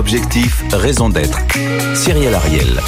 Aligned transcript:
Objectif, 0.00 0.64
raison 0.72 1.10
d'être. 1.10 1.38
Cyril 1.94 2.34
Ariel. 2.34 2.80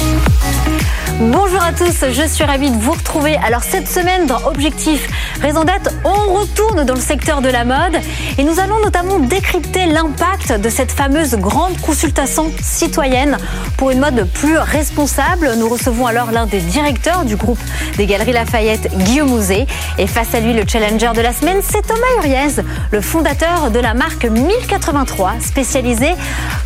Bonjour 1.19 1.61
à 1.61 1.71
tous, 1.71 2.05
je 2.11 2.27
suis 2.27 2.43
ravie 2.43 2.71
de 2.71 2.77
vous 2.77 2.91
retrouver. 2.91 3.37
Alors 3.45 3.63
cette 3.63 3.87
semaine 3.87 4.25
dans 4.25 4.43
Objectif 4.47 5.07
Raison 5.41 5.63
d'être, 5.63 5.91
on 6.03 6.33
retourne 6.33 6.85
dans 6.85 6.93
le 6.95 7.01
secteur 7.01 7.41
de 7.41 7.49
la 7.49 7.65
mode 7.65 7.99
et 8.37 8.43
nous 8.43 8.59
allons 8.59 8.79
notamment 8.79 9.19
décrypter 9.19 9.85
l'impact 9.85 10.59
de 10.59 10.69
cette 10.69 10.91
fameuse 10.91 11.35
grande 11.35 11.79
consultation 11.81 12.51
citoyenne 12.61 13.37
pour 13.77 13.91
une 13.91 13.99
mode 13.99 14.27
plus 14.33 14.57
responsable. 14.57 15.51
Nous 15.57 15.67
recevons 15.69 16.07
alors 16.07 16.31
l'un 16.31 16.45
des 16.45 16.61
directeurs 16.61 17.25
du 17.25 17.35
groupe 17.35 17.59
des 17.97 18.05
Galeries 18.05 18.33
Lafayette, 18.33 18.89
Guillaume 18.97 19.29
Mouzet. 19.29 19.67
Et 19.97 20.07
face 20.07 20.33
à 20.33 20.39
lui, 20.39 20.53
le 20.53 20.63
challenger 20.65 21.11
de 21.13 21.21
la 21.21 21.33
semaine, 21.33 21.59
c'est 21.61 21.85
Thomas 21.85 22.01
Uriez, 22.19 22.63
le 22.91 23.01
fondateur 23.01 23.69
de 23.69 23.79
la 23.79 23.93
marque 23.93 24.25
1083, 24.25 25.33
spécialisée 25.41 26.13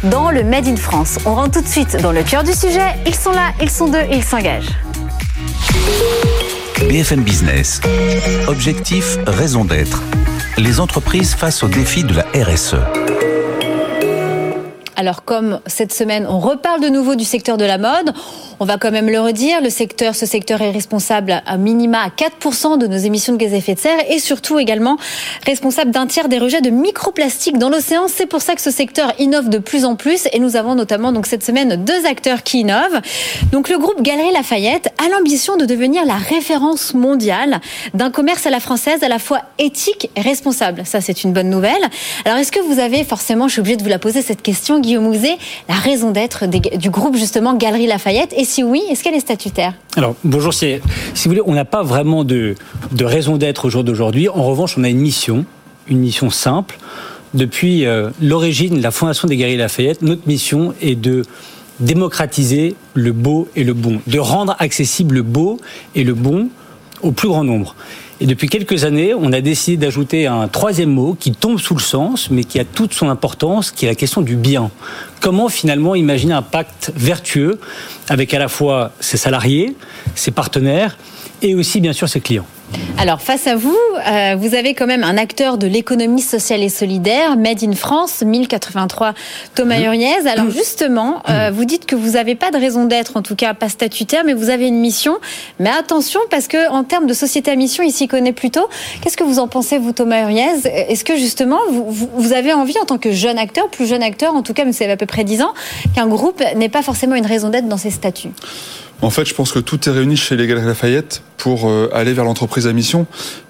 dans 0.04 0.30
le 0.30 0.44
Made 0.44 0.68
in 0.68 0.76
France. 0.76 1.18
On 1.26 1.36
rentre 1.36 1.60
tout 1.60 1.62
de 1.62 1.68
suite 1.68 1.98
dans 2.02 2.12
le 2.12 2.24
cœur 2.24 2.44
du 2.44 2.54
sujet. 2.54 2.96
Ils 3.06 3.16
sont 3.16 3.32
là, 3.32 3.54
ils 3.62 3.72
sont 3.72 3.88
deux, 3.88 4.06
ils 4.12 4.24
BFM 6.88 7.24
Business. 7.24 7.82
Objectif, 8.48 9.18
raison 9.26 9.66
d'être. 9.66 10.04
Les 10.60 10.80
entreprises 10.80 11.34
face 11.34 11.64
aux 11.64 11.68
défis 11.68 12.04
de 12.04 12.14
la 12.14 12.24
RSE. 12.36 12.76
Alors 14.96 15.24
comme 15.24 15.60
cette 15.66 15.92
semaine, 15.92 16.28
on 16.30 16.38
reparle 16.40 16.82
de 16.82 16.90
nouveau 16.90 17.16
du 17.16 17.24
secteur 17.24 17.58
de 17.58 17.66
la 17.66 17.80
mode, 17.80 18.14
on 18.60 18.66
va 18.66 18.78
quand 18.78 18.92
même 18.92 19.10
le 19.10 19.20
redire, 19.20 19.62
le 19.62 19.70
secteur, 19.70 20.16
ce 20.16 20.26
secteur 20.26 20.62
est 20.62 20.72
responsable 20.72 21.44
à 21.46 21.58
minima 21.58 22.00
à 22.00 22.10
4% 22.10 22.80
de 22.80 22.88
nos 22.88 22.98
émissions 22.98 23.34
de 23.34 23.38
gaz 23.38 23.54
à 23.54 23.58
effet 23.58 23.76
de 23.76 23.80
serre 23.80 24.00
et 24.10 24.20
surtout 24.20 24.58
également 24.58 24.98
responsable 25.46 25.92
d'un 25.92 26.08
tiers 26.08 26.28
des 26.28 26.40
rejets 26.40 26.62
de 26.62 26.72
microplastiques 26.72 27.60
dans 27.60 27.70
l'océan. 27.70 28.08
C'est 28.08 28.26
pour 28.26 28.42
ça 28.42 28.56
que 28.56 28.62
ce 28.62 28.72
secteur 28.72 29.14
innove 29.20 29.50
de 29.50 29.60
plus 29.60 29.86
en 29.86 29.96
plus 29.96 30.28
et 30.34 30.40
nous 30.40 30.56
avons 30.56 30.74
notamment 30.74 31.12
donc 31.12 31.28
cette 31.28 31.44
semaine 31.44 31.84
deux 31.84 32.06
acteurs 32.06 32.42
qui 32.42 32.62
innovent. 32.62 33.00
Donc 33.52 33.70
le 33.70 33.78
groupe 33.78 34.02
Galerie 34.02 34.32
Lafayette 34.34 34.90
a 35.04 35.10
l'ambition 35.10 35.58
de 35.58 35.66
devenir 35.66 36.06
la 36.06 36.16
référence 36.16 36.96
mondiale 36.96 37.62
d'un 37.94 38.10
commerce 38.10 38.48
à 38.48 38.50
la 38.50 38.60
française 38.60 39.04
à 39.04 39.08
la 39.08 39.20
fois 39.20 39.42
éthique 39.60 40.10
et 40.16 40.22
responsable. 40.22 40.82
Ça 40.86 41.00
c'est 41.00 41.24
une 41.24 41.32
bonne 41.32 41.50
nouvelle. 41.50 41.84
Alors 42.26 42.40
est-ce 42.40 42.52
que 42.52 42.62
vous 42.62 42.80
avez 42.80 43.04
forcément, 43.04 43.48
je 43.48 43.54
suis 43.54 43.60
obligée 43.60 43.78
de 43.78 43.84
vous 43.84 43.90
la 43.90 44.00
poser 44.00 44.24
cette 44.24 44.42
question, 44.42 44.80
Guillaume 44.80 45.04
Mouzet, 45.04 45.38
la 45.70 45.76
raison 45.76 46.10
d'être 46.10 46.48
du 46.48 46.90
groupe 46.90 47.16
justement 47.16 47.54
Galerie 47.54 47.86
Lafayette 47.86 48.34
et 48.36 48.47
si 48.48 48.64
oui, 48.64 48.82
est-ce 48.90 49.04
qu'elle 49.04 49.16
est 49.16 49.20
statutaire 49.20 49.74
Alors, 49.96 50.16
bonjour, 50.24 50.54
si 50.54 50.78
vous 50.78 50.82
voulez, 51.26 51.42
on 51.46 51.54
n'a 51.54 51.66
pas 51.66 51.84
vraiment 51.84 52.24
de, 52.24 52.56
raison 53.00 53.38
d'être 53.38 53.66
au 53.66 53.70
jour 53.70 53.84
d'aujourd'hui. 53.84 54.30
En 54.30 54.44
revanche, 54.44 54.78
on 54.78 54.84
a 54.84 54.90
une 54.90 55.00
mission, 55.00 55.46
une 55.88 56.00
mission 56.00 56.30
simple. 56.30 56.80
Depuis 57.34 57.86
euh, 57.86 58.10
l'origine, 58.22 58.82
la 58.82 58.92
fondation 58.92 59.28
des 59.28 59.36
Guerriers 59.36 59.58
Lafayette, 59.58 60.02
notre 60.02 60.28
mission 60.28 60.74
est 60.82 60.96
de 60.96 61.24
démocratiser 61.80 62.76
le 62.94 63.12
beau 63.12 63.48
et 63.56 63.64
le 63.64 63.74
bon, 63.74 64.00
de 64.08 64.20
rendre 64.20 64.56
accessible 64.60 65.16
le 65.16 65.22
beau 65.22 65.60
et 65.94 66.04
le 66.04 66.14
bon 66.14 66.50
au 67.02 67.12
plus 67.12 67.28
grand 67.28 67.44
nombre. 67.44 67.76
Et 68.20 68.26
depuis 68.26 68.50
quelques 68.50 68.84
années, 68.84 69.14
on 69.14 69.32
a 69.32 69.42
décidé 69.42 69.78
d'ajouter 69.78 70.26
un 70.26 70.48
troisième 70.48 70.90
mot 70.90 71.16
qui 71.20 71.34
tombe 71.34 71.60
sous 71.60 71.76
le 71.76 71.82
sens, 71.82 72.32
mais 72.32 72.44
qui 72.44 72.60
a 72.60 72.66
toute 72.66 72.94
son 72.94 73.10
importance, 73.10 73.70
qui 73.70 73.86
est 73.86 73.90
la 73.90 73.96
question 73.96 74.22
du 74.22 74.36
bien. 74.36 74.72
Comment 75.20 75.50
finalement 75.50 75.94
imaginer 75.94 76.34
un 76.34 76.42
pacte 76.42 76.92
vertueux 76.96 77.60
avec 78.10 78.34
à 78.34 78.40
la 78.40 78.48
fois 78.48 78.92
ses 79.00 79.18
salariés, 79.18 79.76
ses 80.16 80.32
partenaires 80.32 80.98
et 81.44 81.54
aussi 81.54 81.80
bien 81.80 81.94
sûr 81.94 82.10
ses 82.10 82.22
clients? 82.22 82.48
Alors 83.00 83.22
face 83.22 83.46
à 83.46 83.56
vous, 83.56 83.78
euh, 84.08 84.36
vous 84.38 84.56
avez 84.56 84.74
quand 84.74 84.88
même 84.88 85.04
un 85.04 85.18
acteur 85.18 85.60
de 85.60 85.68
l'économie 85.68 86.22
sociale 86.22 86.64
et 86.64 86.70
solidaire, 86.70 87.38
Made 87.38 87.64
in 87.64 87.74
France, 87.74 88.24
1083 88.26 89.14
Thomas 89.54 89.80
mmh. 89.80 89.84
Uriez. 89.84 90.28
Alors 90.28 90.46
mmh. 90.46 90.52
justement, 90.52 91.22
euh, 91.30 91.50
mmh. 91.50 91.54
vous 91.54 91.66
dites 91.66 91.86
que 91.86 91.96
vous 91.96 92.12
n'avez 92.12 92.34
pas 92.34 92.50
de 92.50 92.58
raison 92.58 92.86
d'être, 92.86 93.16
en 93.16 93.22
tout 93.22 93.36
cas 93.36 93.54
pas 93.54 93.70
statutaire, 93.70 94.24
mais 94.26 94.34
vous 94.34 94.50
avez 94.50 94.68
une 94.68 94.80
mission. 94.80 95.18
Mais 95.60 95.70
attention, 95.70 96.20
parce 96.32 96.48
que 96.48 96.70
en 96.72 96.84
termes 96.84 97.06
de 97.06 97.14
société 97.14 97.52
à 97.52 97.56
mission, 97.56 97.84
il 97.84 97.92
s'y 97.92 98.08
connaît 98.08 98.34
plutôt. 98.34 98.68
Qu'est-ce 99.02 99.18
que 99.18 99.24
vous 99.24 99.40
en 99.40 99.48
pensez, 99.48 99.78
vous, 99.78 99.92
Thomas 99.92 100.24
Uriez 100.24 100.48
Est-ce 100.66 101.04
que 101.04 101.16
justement, 101.16 101.60
vous, 101.70 102.10
vous, 102.16 102.34
avez 102.34 102.54
envie, 102.54 102.78
en 102.82 102.86
tant 102.86 102.98
que 102.98 103.12
jeune 103.12 103.38
acteur, 103.38 103.70
plus 103.70 103.88
jeune 103.88 104.04
acteur, 104.04 104.34
en 104.34 104.42
tout 104.42 104.54
cas, 104.54 104.66
mais 104.66 104.74
c'est 104.74 104.90
à 104.90 104.98
peu 104.98 105.06
près 105.06 105.24
10 105.24 105.44
ans, 105.44 105.54
qu'un 105.96 106.08
groupe 106.08 106.44
n'ait 106.56 106.70
pas 106.70 106.82
forcément 106.82 107.16
une 107.16 107.28
raison 107.28 107.50
d'être 107.50 107.68
dans 107.68 107.78
ses 107.78 107.92
statuts? 107.92 108.32
En 109.02 109.12
fait, 109.12 109.26
je 109.26 109.36
pense 109.36 109.52
que 109.52 109.60
tout 109.60 109.88
est 109.88 109.92
réuni 109.92 110.18
chez 110.18 110.36
les 110.36 110.48
Galeries 110.48 110.66
Lafayette 110.66 111.22
pour 111.38 111.70
euh, 111.70 111.90
aller 111.94 112.14
vers 112.14 112.26
l'entreprise 112.26 112.68
à 112.68 112.74
mission. 112.74 113.06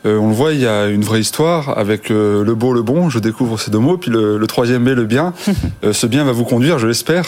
Euh, 0.06 0.18
on 0.18 0.28
le 0.28 0.34
voit, 0.34 0.54
il 0.54 0.60
y 0.60 0.68
a 0.68 0.88
une 0.88 1.04
vraie 1.04 1.22
histoire 1.22 1.78
avec 1.78 2.12
euh, 2.12 2.44
le 2.44 2.54
beau, 2.54 2.74
le 2.74 2.82
bon. 2.82 3.10
Je 3.10 3.20
découvre 3.20 3.60
ces 3.60 3.72
deux 3.72 3.80
mots. 3.80 3.98
Puis 3.98 4.12
le, 4.12 4.46
troisième 4.48 4.84
B, 4.84 4.90
le 4.90 5.06
bien. 5.06 5.34
ce 5.92 6.08
bien 6.08 6.24
va 6.24 6.32
vous 6.32 6.44
conduire, 6.44 6.80
je 6.80 6.88
l'espère, 6.88 7.26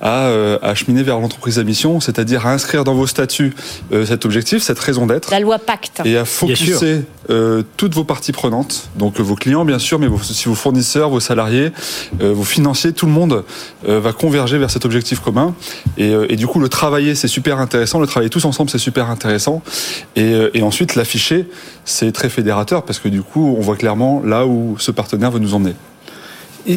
à, 0.00 0.26
à 0.62 0.74
cheminer 0.74 1.02
vers 1.02 1.18
l'entreprise 1.18 1.58
à 1.58 1.64
mission, 1.64 2.00
c'est-à-dire 2.00 2.46
à 2.46 2.52
inscrire 2.52 2.84
dans 2.84 2.94
vos 2.94 3.06
statuts 3.06 3.54
cet 4.06 4.24
objectif, 4.24 4.62
cette 4.62 4.78
raison 4.78 5.06
d'être. 5.06 5.30
La 5.30 5.40
loi 5.40 5.58
Pacte. 5.58 6.00
Et 6.04 6.16
à 6.16 6.24
focuser 6.24 7.02
toutes 7.76 7.94
vos 7.94 8.04
parties 8.04 8.32
prenantes, 8.32 8.88
donc 8.96 9.20
vos 9.20 9.34
clients 9.34 9.64
bien 9.64 9.78
sûr, 9.78 9.98
mais 9.98 10.06
aussi 10.06 10.48
vos 10.48 10.54
fournisseurs, 10.54 11.10
vos 11.10 11.20
salariés, 11.20 11.72
vos 12.20 12.44
financiers, 12.44 12.92
tout 12.92 13.06
le 13.06 13.12
monde 13.12 13.44
va 13.86 14.12
converger 14.12 14.58
vers 14.58 14.70
cet 14.70 14.84
objectif 14.84 15.20
commun. 15.20 15.54
Et, 15.98 16.12
et 16.28 16.36
du 16.36 16.46
coup, 16.46 16.58
le 16.58 16.68
travailler, 16.68 17.14
c'est 17.14 17.28
super 17.28 17.58
intéressant. 17.58 18.00
Le 18.00 18.06
travailler 18.06 18.30
tous 18.30 18.44
ensemble, 18.44 18.70
c'est 18.70 18.78
super 18.78 19.10
intéressant. 19.10 19.62
Et, 20.16 20.32
euh, 20.34 20.50
et 20.54 20.62
ensuite, 20.62 20.94
l'afficher, 20.94 21.46
c'est 21.84 22.12
très 22.12 22.28
fédérateur 22.28 22.84
parce 22.84 22.98
que 22.98 23.08
du 23.08 23.22
coup, 23.22 23.54
on 23.56 23.60
voit 23.60 23.76
clairement 23.76 24.22
là 24.24 24.46
où 24.46 24.76
ce 24.78 24.90
partenaire 24.90 25.30
veut 25.30 25.40
nous 25.40 25.54
emmener. 25.54 25.74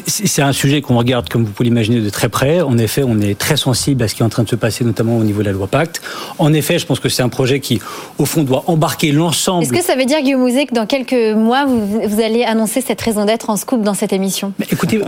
C'est 0.08 0.42
un 0.42 0.52
sujet 0.52 0.82
qu'on 0.82 0.98
regarde, 0.98 1.30
comme 1.30 1.46
vous 1.46 1.52
pouvez 1.52 1.70
l'imaginer, 1.70 2.00
de 2.00 2.10
très 2.10 2.30
près. 2.30 2.62
En 2.62 2.78
effet, 2.78 3.04
on 3.06 3.20
est 3.20 3.38
très 3.38 3.58
sensible 3.58 4.04
à 4.04 4.08
ce 4.08 4.16
qui 4.16 4.22
est 4.22 4.26
en 4.26 4.30
train 4.30 4.44
de 4.44 4.50
se 4.50 4.56
passer, 4.56 4.84
notamment 4.84 5.18
au 5.18 5.24
niveau 5.24 5.42
de 5.42 5.46
la 5.46 5.52
loi 5.52 5.68
Pacte. 5.68 6.02
En 6.40 6.54
effet, 6.54 6.80
je 6.80 6.86
pense 6.86 7.00
que 7.00 7.10
c'est 7.10 7.24
un 7.24 7.30
projet 7.30 7.60
qui, 7.60 7.80
au 8.18 8.26
fond, 8.26 8.44
doit 8.44 8.64
embarquer 8.68 9.12
l'ensemble. 9.12 9.64
Est-ce 9.64 9.74
que 9.74 9.84
ça 9.84 9.96
veut 9.96 10.06
dire, 10.06 10.22
Guillaume 10.22 10.42
Mouzet, 10.42 10.66
que 10.66 10.74
dans 10.74 10.86
quelques 10.86 11.36
mois, 11.36 11.66
vous, 11.66 12.02
vous, 12.08 12.22
allez 12.22 12.44
annoncer 12.44 12.82
cette 12.82 13.02
raison 13.02 13.26
d'être 13.26 13.50
en 13.50 13.58
scoop 13.58 13.82
dans 13.82 13.94
cette 13.94 14.14
émission? 14.14 14.54
Écoutez, 14.72 15.00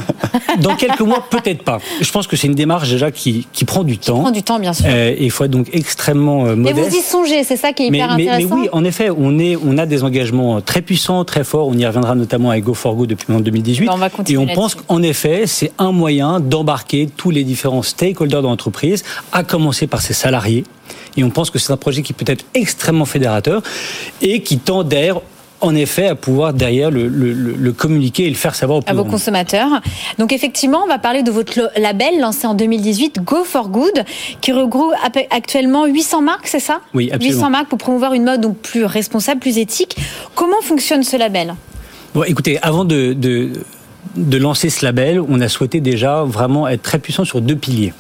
dans 0.62 0.76
quelques 0.76 1.02
mois, 1.02 1.26
peut-être 1.30 1.64
pas. 1.64 1.80
Je 2.02 2.12
pense 2.12 2.28
que 2.28 2.36
c'est 2.36 2.48
une 2.48 2.56
démarche 2.56 2.90
déjà 2.90 3.12
qui, 3.12 3.48
qui 3.54 3.66
prend 3.66 3.84
du 3.84 3.98
temps. 3.98 4.18
Qui 4.18 4.22
prend 4.22 4.32
du 4.32 4.44
temps, 4.44 4.60
bien 4.60 4.74
sûr. 4.74 4.86
Euh, 4.88 5.16
et 5.18 5.24
il 5.24 5.32
faut 5.32 5.44
être 5.44 5.52
donc 5.52 5.70
extrêmement 5.74 6.46
euh, 6.46 6.56
modeste. 6.56 6.76
Mais 6.76 6.90
vous 6.90 6.96
y 6.96 7.02
songez, 7.02 7.44
c'est 7.44 7.58
ça 7.58 7.74
qui 7.74 7.84
est 7.84 7.88
hyper 7.88 8.12
intéressant. 8.12 8.56
Mais, 8.56 8.62
oui, 8.64 8.70
en 8.72 8.84
effet, 8.84 9.10
on, 9.10 9.40
est, 9.40 9.56
on 9.56 9.78
a 9.78 9.86
des 9.86 10.04
engagements 10.04 10.62
très 10.62 10.82
puissants, 10.82 11.24
très 11.26 11.44
forts. 11.44 11.68
On 11.68 11.74
y 11.74 11.86
reviendra 11.86 12.16
notamment 12.16 12.52
avec 12.52 12.64
Go 12.64 12.74
for 12.74 12.96
Go 12.96 13.06
depuis 13.06 13.26
2018. 13.34 13.90
On 13.90 13.98
va 13.98 14.10
et 14.28 14.38
on 14.38 14.48
pense 14.48 14.67
qu'en 14.76 15.02
effet, 15.04 15.48
c'est 15.48 15.72
un 15.78 15.92
moyen 15.92 16.40
d'embarquer 16.40 17.08
tous 17.16 17.32
les 17.32 17.44
différents 17.44 17.84
stakeholders 17.84 18.42
de 18.42 18.48
l'entreprise, 18.48 19.04
à 19.32 19.44
commencer 19.44 19.88
par 19.88 20.02
ses 20.02 20.14
salariés. 20.14 20.64
Et 21.16 21.24
on 21.24 21.30
pense 21.30 21.50
que 21.50 21.60
c'est 21.60 21.74
un 21.74 21.78
projet 21.78 22.02
qui 22.02 22.14
peut 22.14 22.26
être 22.28 22.46
extrêmement 22.54 23.06
fédérateur 23.06 23.62
et 24.22 24.42
qui 24.42 24.60
tend 24.60 24.84
d'ailleurs 24.84 25.22
en 25.62 25.76
effet 25.76 26.08
à 26.08 26.16
pouvoir 26.16 26.54
derrière 26.54 26.92
le, 26.92 27.72
communiquer 27.72 28.26
et 28.26 28.30
le 28.30 28.36
faire 28.36 28.56
savoir 28.56 28.82
à 28.86 28.94
vos 28.94 29.06
consommateurs. 29.06 29.82
Donc 30.18 30.32
effectivement, 30.32 30.82
on 30.84 30.88
va 30.88 31.00
parler 31.00 31.24
de 31.24 31.32
votre 31.32 31.72
label 31.78 32.20
lancé 32.20 32.48
en 32.48 32.54
2018, 32.54 33.22
Go 33.24 33.44
for 33.44 33.70
Good, 33.70 34.04
qui 34.42 34.52
regroupe 34.52 34.94
actuellement 35.32 35.86
800 35.86 36.22
marques, 36.22 36.48
c'est 36.48 36.60
ça? 36.60 36.82
Oui, 36.94 37.10
absolument. 37.12 37.40
800 37.40 37.50
marques 37.50 37.70
pour 37.70 37.80
promouvoir 37.80 38.14
une 38.14 38.24
mode 38.24 38.42
donc 38.42 38.58
plus 38.58 38.86
responsable, 38.86 39.40
plus 39.40 39.58
éthique. 39.58 39.98
Comment 40.36 40.62
fonctionne 40.62 41.04
ce 41.04 41.18
label? 41.18 41.56
Bon, 42.14 42.24
écoutez, 42.24 42.60
avant 42.62 42.86
de, 42.86 43.14
de 43.14 43.52
lancer 44.38 44.70
ce 44.70 44.86
label, 44.86 45.22
on 45.22 45.42
a 45.42 45.50
souhaité 45.50 45.82
déjà 45.82 46.24
vraiment 46.24 46.68
être 46.68 46.82
très 46.82 47.00
puissant 47.00 47.26
sur 47.26 47.42
deux 47.42 47.56
piliers 47.56 47.94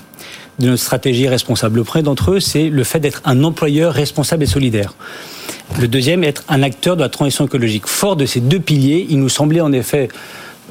de 0.60 0.70
notre 0.70 0.82
stratégie 0.82 1.28
responsable. 1.28 1.78
Le 1.78 1.84
premier 1.84 2.04
d'entre 2.04 2.32
eux, 2.32 2.40
c'est 2.40 2.70
le 2.70 2.84
fait 2.84 3.00
d'être 3.00 3.22
un 3.26 3.44
employeur 3.44 3.94
responsable 3.94 4.44
et 4.44 4.48
solidaire. 4.48 4.96
Le 5.80 5.88
deuxième, 5.88 6.24
être 6.24 6.44
un 6.50 6.64
acteur 6.64 6.96
de 6.96 7.02
la 7.02 7.10
transition 7.10 7.46
écologique. 7.46 7.88
Fort 7.88 8.16
de 8.16 8.26
ces 8.26 8.40
deux 8.40 8.60
piliers, 8.60 9.06
il 9.10 9.20
nous 9.20 9.30
semblait 9.30 9.62
en 9.62 9.72
effet 9.72 10.08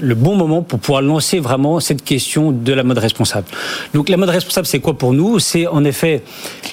le 0.00 0.14
bon 0.14 0.36
moment 0.36 0.62
pour 0.62 0.78
pouvoir 0.78 1.02
lancer 1.02 1.38
vraiment 1.38 1.80
cette 1.80 2.04
question 2.04 2.52
de 2.52 2.72
la 2.72 2.82
mode 2.82 2.98
responsable. 2.98 3.46
Donc 3.94 4.08
la 4.08 4.16
mode 4.16 4.28
responsable, 4.28 4.66
c'est 4.66 4.80
quoi 4.80 4.96
pour 4.96 5.12
nous? 5.12 5.38
C'est 5.38 5.66
en 5.66 5.84
effet. 5.84 6.22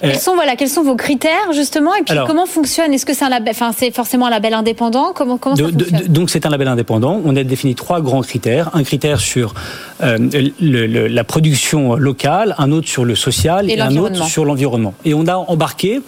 Euh, 0.04 0.10
quels 0.12 0.20
sont 0.20 0.36
voilà, 0.36 0.56
quels 0.56 0.70
sont 0.70 0.84
vos 0.84 0.96
critères 0.96 1.54
justement? 1.54 1.96
Et 1.96 2.04
puis 2.04 2.18
comment 2.28 2.46
fonctionne? 2.46 2.94
Est-ce 2.94 3.06
que 3.06 3.14
c'est 3.14 3.26
un 3.26 3.30
label 3.30 3.54
Enfin, 3.54 3.72
c'est 3.76 3.92
forcément 3.92 4.28
un 4.28 4.32
label 4.32 4.54
indépendant? 4.54 5.14
Comment 5.14 5.38
comment 5.38 5.56
ça 5.56 5.64
fonctionne? 5.64 6.08
Donc 6.08 6.30
c'est 6.30 6.46
un 6.46 6.50
label 6.50 6.68
indépendant. 6.68 7.22
On 7.24 7.36
a 7.36 7.44
défini 7.44 7.76
trois 7.76 8.02
grands 8.02 8.22
critères. 8.22 8.70
Un 8.74 8.84
critère 8.84 9.20
sur 9.20 9.54
euh, 10.02 10.18
le, 10.60 11.08
la 11.08 11.24
production 11.24 11.96
locale, 11.96 12.56
un 12.58 12.72
autre 12.72 12.88
sur 12.88 13.06
le 13.06 13.16
social 13.16 13.70
et, 13.70 13.74
et 13.74 13.82
un 13.82 13.96
autre 13.98 14.26
sur 14.26 14.46
l'environnement. 14.46 14.94
Et 15.06 15.14
on 15.14 15.28
a 15.28 15.36
embarqué 15.36 16.02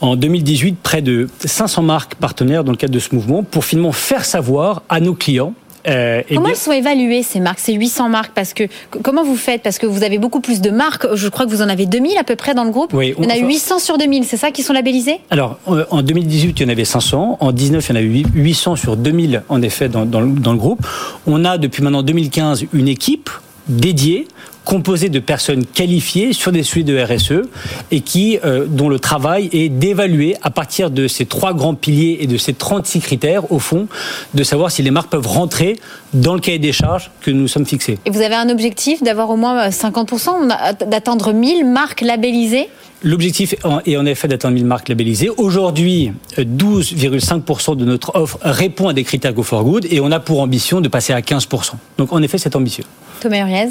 en 0.00 0.16
2018 0.16 0.76
près 0.82 1.02
de 1.02 1.28
500 1.44 1.82
marques 1.82 2.14
partenaires 2.16 2.64
dans 2.64 2.72
le 2.72 2.76
cadre 2.76 2.92
de 2.92 2.98
ce 2.98 3.14
mouvement 3.14 3.42
pour 3.42 3.64
finalement 3.64 3.92
faire 3.92 4.24
savoir 4.24 4.82
à 4.88 5.00
nos 5.00 5.14
clients 5.14 5.54
euh, 5.88 6.22
comment 6.28 6.48
elles 6.48 6.56
sont 6.56 6.72
évaluées 6.72 7.22
ces 7.22 7.40
marques, 7.40 7.58
ces 7.58 7.74
800 7.74 8.08
marques? 8.08 8.32
Parce 8.34 8.54
que 8.54 8.64
comment 9.02 9.24
vous 9.24 9.36
faites? 9.36 9.62
Parce 9.62 9.78
que 9.78 9.86
vous 9.86 10.02
avez 10.02 10.18
beaucoup 10.18 10.40
plus 10.40 10.60
de 10.60 10.70
marques. 10.70 11.06
Je 11.14 11.28
crois 11.28 11.46
que 11.46 11.50
vous 11.50 11.62
en 11.62 11.68
avez 11.68 11.86
2000 11.86 12.18
à 12.18 12.24
peu 12.24 12.36
près 12.36 12.54
dans 12.54 12.64
le 12.64 12.70
groupe. 12.70 12.92
Oui, 12.92 13.14
on, 13.16 13.22
il 13.22 13.28
y 13.28 13.32
en 13.32 13.44
a 13.44 13.48
800 13.48 13.78
sur 13.78 13.98
2000. 13.98 14.24
C'est 14.24 14.36
ça 14.36 14.50
qui 14.50 14.62
sont 14.62 14.72
labellisés? 14.72 15.20
Alors 15.30 15.58
euh, 15.68 15.84
en 15.90 16.02
2018, 16.02 16.60
il 16.60 16.62
y 16.62 16.66
en 16.66 16.68
avait 16.72 16.84
500. 16.84 17.38
En 17.40 17.52
19, 17.52 17.84
il 17.84 17.90
y 17.90 17.92
en 17.92 17.96
avait 17.96 18.24
800 18.34 18.76
sur 18.76 18.96
2000 18.96 19.42
en 19.48 19.62
effet 19.62 19.88
dans, 19.88 20.04
dans, 20.04 20.22
dans 20.22 20.52
le 20.52 20.58
groupe. 20.58 20.86
On 21.26 21.44
a 21.44 21.58
depuis 21.58 21.82
maintenant 21.82 22.02
2015 22.02 22.66
une 22.72 22.88
équipe 22.88 23.30
dédiée 23.68 24.28
composé 24.66 25.08
de 25.08 25.20
personnes 25.20 25.64
qualifiées 25.64 26.32
sur 26.32 26.52
des 26.52 26.64
sujets 26.64 26.84
de 26.84 27.00
RSE 27.00 27.48
et 27.92 28.00
qui, 28.00 28.38
euh, 28.44 28.66
dont 28.68 28.88
le 28.88 28.98
travail 28.98 29.48
est 29.52 29.68
d'évaluer 29.68 30.36
à 30.42 30.50
partir 30.50 30.90
de 30.90 31.06
ces 31.06 31.24
trois 31.24 31.54
grands 31.54 31.76
piliers 31.76 32.18
et 32.20 32.26
de 32.26 32.36
ces 32.36 32.52
36 32.52 33.00
critères, 33.00 33.50
au 33.52 33.60
fond, 33.60 33.86
de 34.34 34.42
savoir 34.42 34.70
si 34.70 34.82
les 34.82 34.90
marques 34.90 35.08
peuvent 35.08 35.26
rentrer 35.26 35.78
dans 36.12 36.34
le 36.34 36.40
cahier 36.40 36.58
des 36.58 36.72
charges 36.72 37.12
que 37.22 37.30
nous 37.30 37.46
sommes 37.46 37.64
fixés. 37.64 37.98
Et 38.04 38.10
vous 38.10 38.20
avez 38.20 38.34
un 38.34 38.50
objectif 38.50 39.02
d'avoir 39.02 39.30
au 39.30 39.36
moins 39.36 39.68
50%, 39.68 40.48
d'atteindre 40.88 41.32
1000 41.32 41.64
marques 41.64 42.00
labellisées? 42.00 42.68
L'objectif 43.02 43.54
est 43.84 43.96
en 43.96 44.06
effet 44.06 44.26
d'atteindre 44.26 44.54
1000 44.54 44.64
marques 44.64 44.88
labellisées. 44.88 45.30
Aujourd'hui, 45.36 46.12
12,5% 46.38 47.76
de 47.76 47.84
notre 47.84 48.16
offre 48.16 48.38
répond 48.42 48.88
à 48.88 48.94
des 48.94 49.04
critères 49.04 49.32
Go 49.32 49.44
for 49.44 49.62
Good 49.62 49.86
et 49.90 50.00
on 50.00 50.10
a 50.10 50.18
pour 50.18 50.40
ambition 50.40 50.80
de 50.80 50.88
passer 50.88 51.12
à 51.12 51.20
15%. 51.20 51.72
Donc 51.98 52.12
en 52.12 52.20
effet, 52.22 52.38
c'est 52.38 52.56
ambitieux. 52.56 52.84
Thomas 53.20 53.38
Uriez 53.38 53.68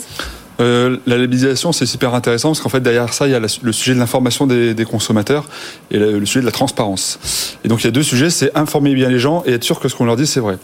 euh, 0.60 0.98
la 1.06 1.18
labellisation, 1.18 1.72
c'est 1.72 1.86
super 1.86 2.14
intéressant 2.14 2.50
parce 2.50 2.62
qu'en 2.62 2.70
fait, 2.70 2.80
derrière 2.80 3.14
ça, 3.14 3.28
il 3.28 3.32
y 3.32 3.36
a 3.36 3.40
le 3.40 3.72
sujet 3.72 3.94
de 3.94 4.00
l'information 4.00 4.48
des, 4.48 4.86
consommateurs 4.86 5.46
et 5.92 5.98
le, 5.98 6.26
sujet 6.26 6.42
de 6.42 6.46
la 6.46 6.52
transparence. 6.52 7.20
Et 7.64 7.68
donc, 7.68 7.82
il 7.82 7.86
y 7.86 7.88
a 7.88 7.92
deux 7.92 8.04
sujets 8.04 8.30
c'est 8.30 8.56
informer 8.56 8.94
bien 8.94 9.10
les 9.10 9.20
gens 9.20 9.44
et 9.46 9.54
être 9.54 9.64
sûr 9.64 9.80
que 9.80 9.88
ce 9.88 9.96
qu'on 9.96 10.06
leur 10.06 10.16
dit, 10.16 10.28
c'est 10.28 10.40
vrai. 10.40 10.58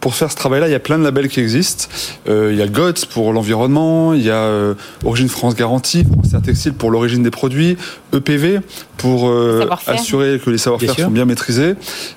Pour 0.00 0.14
faire 0.14 0.30
ce 0.30 0.36
travail-là, 0.36 0.68
il 0.68 0.72
y 0.72 0.76
a 0.76 0.80
plein 0.80 0.98
de 0.98 1.04
labels 1.04 1.28
qui 1.28 1.40
existent. 1.40 1.86
Euh, 2.28 2.50
il 2.52 2.58
y 2.58 2.62
a 2.62 2.68
GOTS 2.68 3.06
pour 3.10 3.32
l'environnement, 3.32 4.14
il 4.14 4.22
y 4.22 4.30
a 4.30 4.36
euh, 4.36 4.74
Origine 5.04 5.28
France 5.28 5.56
Garantie, 5.56 6.04
Français 6.04 6.40
Textile 6.44 6.74
pour 6.74 6.90
l'origine 6.90 7.22
des 7.22 7.30
produits, 7.30 7.76
EPV 8.12 8.60
pour 8.98 9.28
euh, 9.28 9.66
assurer 9.86 10.40
que 10.44 10.50
les 10.50 10.58
savoir-faire 10.58 10.94
sont 10.94 11.10
bien 11.10 11.24
maîtrisés. 11.24 11.74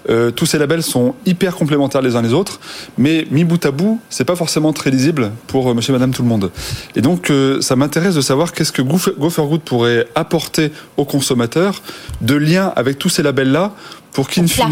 Euh, 0.09 0.31
tous 0.31 0.45
ces 0.45 0.57
labels 0.57 0.83
sont 0.83 1.15
hyper 1.25 1.55
complémentaires 1.55 2.01
les 2.01 2.15
uns 2.15 2.21
les 2.21 2.33
autres, 2.33 2.59
mais 2.97 3.27
mis 3.31 3.45
bout 3.45 3.63
à 3.65 3.71
bout, 3.71 3.99
c'est 4.09 4.25
pas 4.25 4.35
forcément 4.35 4.73
très 4.73 4.89
lisible 4.89 5.31
pour 5.47 5.69
euh, 5.69 5.73
monsieur, 5.73 5.93
madame, 5.93 6.11
tout 6.11 6.23
le 6.23 6.27
monde. 6.27 6.51
Et 6.95 7.01
donc, 7.01 7.31
ça 7.61 7.75
m'intéresse 7.75 8.15
de 8.15 8.21
savoir 8.21 8.51
qu'est-ce 8.51 8.71
que 8.71 8.81
Go 8.81 9.29
for 9.29 9.47
Good 9.47 9.61
pourrait 9.61 10.07
apporter 10.15 10.71
aux 10.97 11.05
consommateurs 11.05 11.81
de 12.21 12.35
lien 12.35 12.73
avec 12.75 12.97
tous 12.97 13.09
ces 13.09 13.21
labels-là 13.21 13.73
pour 14.11 14.27
qu'in 14.27 14.45
fine, 14.45 14.67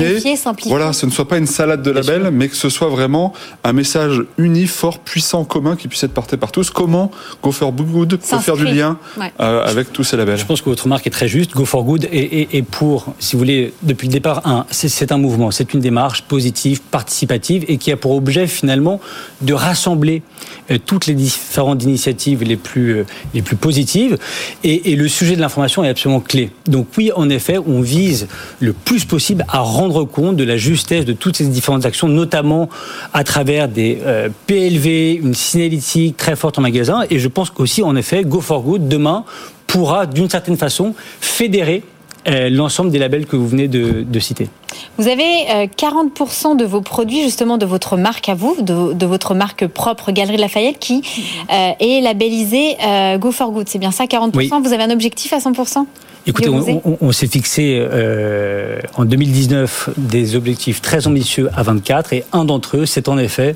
voilà, 0.66 0.92
ce 0.92 1.06
ne 1.06 1.12
soit 1.12 1.28
pas 1.28 1.38
une 1.38 1.48
salade 1.48 1.82
de 1.82 1.92
labels, 1.92 2.30
mais 2.32 2.50
que 2.50 2.56
ce 2.56 2.70
soit 2.70 2.90
vraiment 2.90 3.34
un 3.64 3.72
message 3.72 4.22
uni, 4.38 4.68
fort, 4.68 5.00
puissant, 5.00 5.46
commun, 5.46 5.76
qui 5.78 5.88
puisse 5.88 6.04
être 6.04 6.14
porté 6.14 6.36
par 6.36 6.52
tous. 6.52 6.70
Comment 6.72 7.10
Go 7.42 7.52
for 7.52 7.72
Good 7.72 8.18
peut 8.18 8.38
faire 8.40 8.58
du 8.58 8.66
lien 8.66 8.98
euh, 9.40 9.64
avec 9.66 9.94
tous 9.94 10.04
ces 10.04 10.18
labels? 10.18 10.38
Je 10.38 10.46
pense 10.46 10.62
que 10.62 10.70
votre 10.70 10.88
marque 10.88 11.08
est 11.08 11.12
très 11.12 11.30
juste. 11.30 11.54
Go 11.54 11.64
for 11.64 11.84
Good 11.84 12.10
est, 12.12 12.62
pour, 12.64 13.14
si 13.20 13.36
vous 13.36 13.40
voulez, 13.40 13.74
depuis 13.84 14.08
le 14.08 14.14
départ, 14.14 14.46
un, 14.46 14.66
c'est 14.72 15.12
un 15.12 15.18
mouvement, 15.18 15.52
c'est 15.52 15.74
une 15.74 15.80
démarche 15.80 16.24
positive, 16.24 16.82
participative, 16.82 17.64
et 17.70 17.78
qui 17.78 17.92
a 17.94 17.98
pour 17.98 18.12
objet 18.12 18.46
finalement 18.46 19.00
de 19.42 19.54
rassembler 19.54 20.22
euh, 20.70 20.78
toutes 20.86 21.06
les 21.06 21.14
différentes 21.14 21.84
initiatives 21.84 22.44
les 22.44 22.58
plus, 22.58 22.98
euh, 22.98 23.06
les 23.34 23.42
plus 23.42 23.56
positives. 23.56 24.18
Et, 24.64 24.92
et 24.92 24.96
le 24.98 25.08
sujet 25.08 25.36
de 25.36 25.42
l'information 25.42 25.84
est 25.84 25.90
absolument 25.90 26.20
clé. 26.20 26.52
Donc 26.68 26.88
oui, 26.98 27.12
en 27.16 27.30
effet, 27.30 27.58
on 27.58 27.80
vise 27.82 28.28
le 28.60 28.74
plus 28.74 29.06
possible 29.06 29.29
à 29.48 29.60
rendre 29.60 30.06
compte 30.06 30.36
de 30.36 30.44
la 30.44 30.58
justesse 30.58 31.06
de 31.06 31.14
toutes 31.14 31.38
ces 31.38 31.46
différentes 31.46 31.86
actions, 31.86 32.08
notamment 32.08 32.70
à 33.14 33.24
travers 33.24 33.68
des 33.68 34.00
euh, 34.06 34.30
PLV, 34.48 35.20
une 35.22 35.34
signalétique 35.34 36.18
très 36.18 36.36
forte 36.36 36.58
en 36.58 36.62
magasin. 36.62 37.04
Et 37.10 37.20
je 37.20 37.28
pense 37.28 37.50
qu'aussi, 37.50 37.84
en 37.84 37.96
effet, 37.96 38.24
Go 38.24 38.42
for 38.42 38.62
Good, 38.62 38.88
demain, 38.88 39.26
pourra, 39.68 40.06
d'une 40.06 40.30
certaine 40.30 40.58
façon, 40.58 40.94
fédérer 41.22 41.84
euh, 42.28 42.50
l'ensemble 42.50 42.92
des 42.92 43.00
labels 43.00 43.26
que 43.26 43.36
vous 43.36 43.48
venez 43.48 43.68
de, 43.68 44.20
citer. 44.20 44.50
Vous 44.98 45.08
avez 45.08 45.68
40% 45.78 46.52
euh, 46.52 46.56
de 46.56 46.66
vos 46.66 46.82
produits, 46.82 47.24
justement, 47.24 47.58
de 47.58 47.66
votre 47.66 47.98
marque 47.98 48.28
à 48.30 48.36
vous, 48.36 48.58
de, 48.62 49.06
votre 49.06 49.34
marque 49.36 49.68
propre 49.68 50.12
Galerie 50.12 50.38
Lafayette, 50.38 50.80
qui 50.80 51.02
est 51.50 52.02
labellisée 52.02 52.78
Go 53.20 53.32
for 53.32 53.52
Good. 53.52 53.70
C'est 53.70 53.80
bien 53.80 53.92
ça, 53.92 54.06
40% 54.06 54.62
Vous 54.62 54.74
avez 54.74 54.84
un 54.84 54.92
objectif 54.92 55.34
à 55.34 55.38
100% 55.38 55.86
Écoutez, 56.28 56.50
on, 56.50 57.12
s'est 57.12 57.28
fixé 57.28 57.80
euh, 57.80 58.80
en 58.96 59.06
2019 59.06 59.90
des 59.98 60.36
objectifs 60.36 60.82
très 60.82 61.08
ambitieux 61.08 61.50
à 61.56 61.64
24 61.64 62.14
et 62.14 62.24
un 62.34 62.46
d'entre 62.46 62.78
eux, 62.78 62.86
c'est 62.86 63.08
en 63.08 63.18
effet 63.18 63.56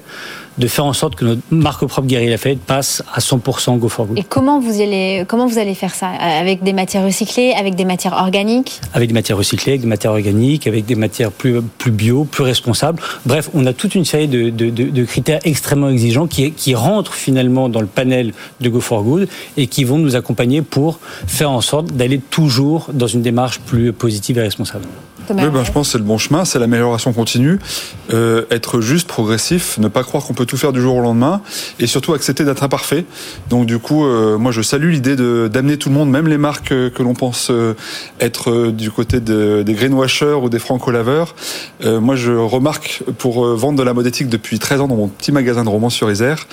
de 0.58 0.68
faire 0.68 0.86
en 0.86 0.94
sorte 0.94 1.16
que 1.16 1.26
notre 1.26 1.42
marque 1.52 1.86
propre 1.86 2.08
Guerrier 2.08 2.30
Lafayette 2.30 2.62
passe 2.62 3.04
à 3.14 3.20
100% 3.20 3.78
Go 3.78 3.90
for 3.90 4.06
Good. 4.06 4.20
Et 4.20 4.24
comment 4.24 4.60
vous 4.60 4.82
allez, 4.82 5.26
comment 5.28 5.48
vous 5.48 5.58
allez 5.58 5.76
faire 5.76 5.94
ça? 5.94 6.08
Avec 6.08 6.64
des 6.64 6.74
matières 6.74 7.04
recyclées, 7.04 7.54
avec 7.54 7.76
des 7.76 7.86
matières 7.86 8.14
organiques? 8.14 8.80
Avec 8.94 9.10
des 9.10 9.14
matières 9.14 9.38
recyclées, 9.38 9.74
avec 9.74 9.82
des 9.82 9.88
matières 9.88 10.12
organiques, 10.12 10.68
avec 10.68 10.86
des 10.86 10.96
matières 10.96 11.32
plus, 11.32 11.62
plus 11.62 11.92
bio, 11.92 12.26
plus 12.26 12.44
responsables. 12.44 13.02
Bref, 13.26 13.50
on 13.54 13.66
a 13.66 13.74
toute 13.74 13.96
une 13.96 14.06
série 14.06 14.28
de, 14.28 14.50
de, 14.50 14.70
de, 14.70 15.04
critères 15.06 15.40
extrêmement 15.44 15.90
exigeants 15.90 16.28
qui, 16.28 16.52
qui 16.52 16.76
rentrent 16.76 17.14
finalement 17.14 17.70
dans 17.70 17.82
le 17.82 17.88
panel 17.88 18.34
de 18.62 18.70
Go 18.70 18.80
for 18.80 19.04
Good 19.04 19.28
et 19.58 19.68
qui 19.68 19.84
vont 19.84 19.98
nous 19.98 20.16
accompagner 20.16 20.62
pour 20.62 21.00
faire 21.28 21.52
en 21.52 21.62
sorte 21.62 21.88
d'aller 21.88 22.20
toujours 22.20 22.88
dans 22.94 23.08
une 23.08 23.22
démarche 23.22 23.60
plus 23.60 23.94
positive 23.94 24.38
et 24.38 24.42
responsable. 24.42 24.86
Oui, 25.30 25.50
ben, 25.52 25.64
je 25.64 25.72
pense 25.72 25.88
que 25.88 25.92
c'est 25.94 25.98
le 25.98 26.04
bon 26.04 26.18
chemin, 26.18 26.46
c'est 26.46 26.60
l'amélioration 26.60 27.14
continue, 27.14 27.60
euh, 28.14 28.46
être 28.52 28.82
juste, 28.82 29.08
progressif, 29.08 29.78
ne 29.78 29.88
pas 29.88 30.04
croire 30.04 30.24
qu'on 30.24 30.34
peut 30.34 30.46
tout 30.46 30.58
faire 30.58 30.74
du 30.74 30.82
jour 30.82 30.96
au 30.96 31.02
lendemain, 31.02 31.42
et 31.80 31.88
surtout 31.88 32.14
accepter 32.14 32.44
d'être 32.44 32.64
imparfait. 32.64 33.06
Donc 33.50 33.66
du 33.66 33.80
coup, 33.80 34.06
euh, 34.06 34.38
moi 34.38 34.52
je 34.52 34.62
salue 34.62 34.92
l'idée 34.92 35.16
d'amener 35.16 35.78
tout 35.78 35.90
le 35.90 35.96
monde, 35.96 36.10
même 36.10 36.28
les 36.28 36.38
marques 36.38 36.72
euh, 36.72 36.90
que 36.90 37.04
l'on 37.04 37.14
pense 37.14 37.52
être 38.20 38.72
du 38.72 38.92
côté 38.92 39.20
de, 39.20 39.64
des 39.64 39.74
greenwashers 39.74 40.38
ou 40.42 40.50
des 40.50 40.60
franco-laveurs. 40.60 41.36
moi 41.84 42.16
je 42.16 42.32
remarque 42.32 43.04
pour 43.18 43.46
vendre 43.56 43.78
de 43.78 43.84
la 43.84 43.94
mode 43.94 44.08
éthique 44.08 44.30
depuis 44.30 44.60
13 44.60 44.82
ans 44.82 44.88
dans 44.88 44.96
mon 44.96 45.08
petit 45.08 45.32
magasin 45.32 45.64
de 45.64 45.70
romans 45.70 45.90
sur 45.90 46.12
Isère, 46.12 46.48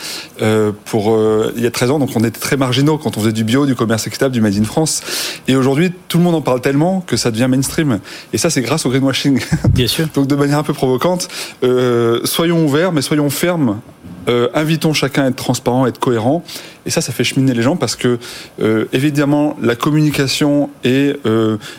pour 0.84 1.18
il 1.56 1.62
y 1.62 1.66
a 1.66 1.70
13 1.70 1.90
ans, 1.92 1.98
donc 1.98 2.10
on 2.14 2.20
était 2.20 2.38
très 2.38 2.56
marginaux 2.56 2.98
quand 2.98 3.16
on 3.16 3.20
faisait 3.20 3.32
du 3.32 3.44
bio, 3.44 3.66
du 3.66 3.74
commerce 3.74 4.06
équitable, 4.06 4.32
du 4.32 4.40
Made 4.40 4.56
in 4.56 4.64
France, 4.64 5.02
et 5.48 5.56
aujourd'hui 5.56 5.92
tout 6.08 6.18
le 6.18 6.24
monde 6.24 6.34
en 6.34 6.42
parle 6.42 6.60
tellement 6.60 7.00
que 7.00 7.16
ça 7.16 7.30
devient 7.30 7.48
mainstream. 7.48 8.00
Et 8.32 8.38
ça 8.38 8.50
c'est 8.50 8.59
grâce 8.62 8.86
au 8.86 8.90
greenwashing. 8.90 9.40
Bien 9.74 9.86
sûr. 9.86 10.08
Donc 10.14 10.26
de 10.26 10.34
manière 10.34 10.58
un 10.58 10.62
peu 10.62 10.72
provocante, 10.72 11.28
euh, 11.62 12.20
soyons 12.24 12.64
ouverts, 12.64 12.92
mais 12.92 13.02
soyons 13.02 13.30
fermes. 13.30 13.80
Euh, 14.28 14.48
invitons 14.54 14.92
chacun 14.92 15.24
à 15.24 15.28
être 15.28 15.36
transparent, 15.36 15.84
à 15.84 15.88
être 15.88 15.98
cohérent. 15.98 16.44
Et 16.86 16.90
ça, 16.90 17.00
ça 17.00 17.12
fait 17.12 17.24
cheminer 17.24 17.54
les 17.54 17.62
gens 17.62 17.76
parce 17.76 17.96
que, 17.96 18.18
euh, 18.60 18.84
évidemment, 18.92 19.56
la 19.62 19.74
communication 19.74 20.70
et 20.84 21.14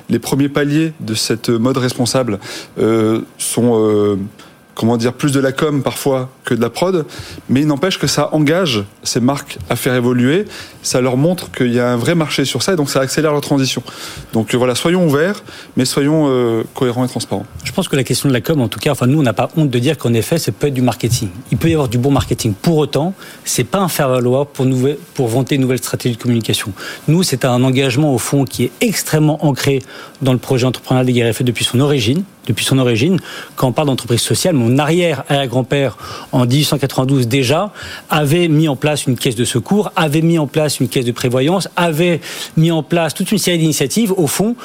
les 0.10 0.20
premiers 0.20 0.50
paliers 0.50 0.94
de 1.00 1.14
cette 1.14 1.50
mode 1.50 1.78
responsable 1.78 2.40
sont 3.38 4.18
comment 4.76 4.98
dire, 4.98 5.14
plus 5.14 5.32
de 5.32 5.40
la 5.40 5.52
com 5.52 5.84
parfois 5.84 6.30
que 6.44 6.54
de 6.54 6.62
la 6.62 6.70
prod, 6.70 7.06
mais 7.50 7.62
il 7.62 7.68
n'empêche 7.68 8.00
que 8.00 8.08
ça 8.08 8.34
engage 8.34 8.84
ces 9.04 9.20
marques 9.20 9.58
à 9.70 9.76
faire 9.76 9.96
évoluer, 9.96 10.46
ça 10.82 11.02
leur 11.02 11.18
montre 11.18 11.52
qu'il 11.52 11.74
y 11.74 11.80
a 11.80 11.90
un 11.90 11.98
vrai 11.98 12.16
marché 12.16 12.46
sur 12.46 12.64
ça, 12.64 12.74
et 12.74 12.76
donc 12.76 12.90
ça 12.90 13.00
accélère 13.00 13.32
leur 13.32 13.42
transition. 13.42 13.84
Donc 14.34 14.54
euh, 14.54 14.58
voilà, 14.58 14.76
soyons 14.76 15.06
ouverts, 15.06 15.44
mais 15.78 15.86
soyons 15.86 16.28
euh, 16.28 16.64
cohérents 16.74 17.06
et 17.06 17.08
transparents. 17.08 17.46
Je 17.64 17.72
pense 17.72 17.88
que 17.88 17.96
la 17.96 18.04
question 18.04 18.30
de 18.30 18.34
la 18.34 18.42
com, 18.42 18.62
en 18.62 18.68
tout 18.68 18.80
cas, 18.80 18.92
enfin 18.92 19.08
nous, 19.08 19.20
on 19.20 19.24
n'a 19.24 19.34
pas 19.34 19.50
honte 19.58 19.70
de 19.70 19.80
dire 19.80 19.98
qu'en 19.98 20.14
effet, 20.14 20.38
c'est 20.38 20.52
peut 20.52 20.68
être 20.68 20.74
du 20.74 20.82
marketing. 20.82 21.30
Il 21.52 21.58
peut 21.58 21.70
y 21.70 21.74
avoir 21.74 21.88
du 21.88 21.98
bon 21.98 22.12
marketing. 22.12 22.54
Pour 22.54 22.78
autant, 22.78 23.14
c'est 23.46 23.64
pas 23.64 23.80
un 23.80 23.88
faire-valoir 23.88 24.48
pour, 24.48 24.66
pour 25.14 25.28
vanter 25.28 25.56
une 25.56 25.62
nouvelle 25.62 25.78
stratégie 25.78 26.16
de 26.16 26.22
communication. 26.22 26.74
Nous, 27.08 27.24
c'est 27.24 27.46
un 27.46 27.64
engagement 27.64 28.14
au 28.14 28.18
fond 28.18 28.46
qui 28.46 28.66
est 28.66 28.72
extrêmement 28.82 29.46
ancré 29.46 29.82
dans 30.22 30.34
le 30.34 30.40
projet 30.40 30.66
entrepreneurial 30.66 31.06
des 31.06 31.14
guerres 31.14 31.34
depuis 31.42 31.66
son 31.66 31.80
origine 31.80 32.24
depuis 32.48 32.66
son 32.66 32.78
origine. 32.80 33.20
Quand 33.56 33.68
on 33.68 33.72
parle 33.72 33.88
d'entreprise 33.88 34.22
sociale, 34.22 34.56
mon 34.56 34.78
arrière-grand-père, 34.78 35.98
1892 36.46 37.28
déjà, 37.28 37.72
avait 38.10 38.48
mis 38.48 38.68
en 38.68 38.76
place 38.76 39.06
une 39.08 39.18
caisse 39.18 39.36
de 39.36 39.46
secours, 39.46 39.92
avait 39.96 40.22
mis 40.22 40.38
en 40.38 40.48
place 40.48 40.80
une 40.80 40.88
caisse 40.88 41.06
de 41.06 41.12
prévoyance, 41.12 41.68
avait 41.76 42.22
mis 42.58 42.72
en 42.72 42.84
place 42.84 43.14
toute 43.14 43.32
une 43.32 43.38
série 43.38 43.58
d'initiatives, 43.58 44.14
au 44.16 44.28
fond, 44.28 44.56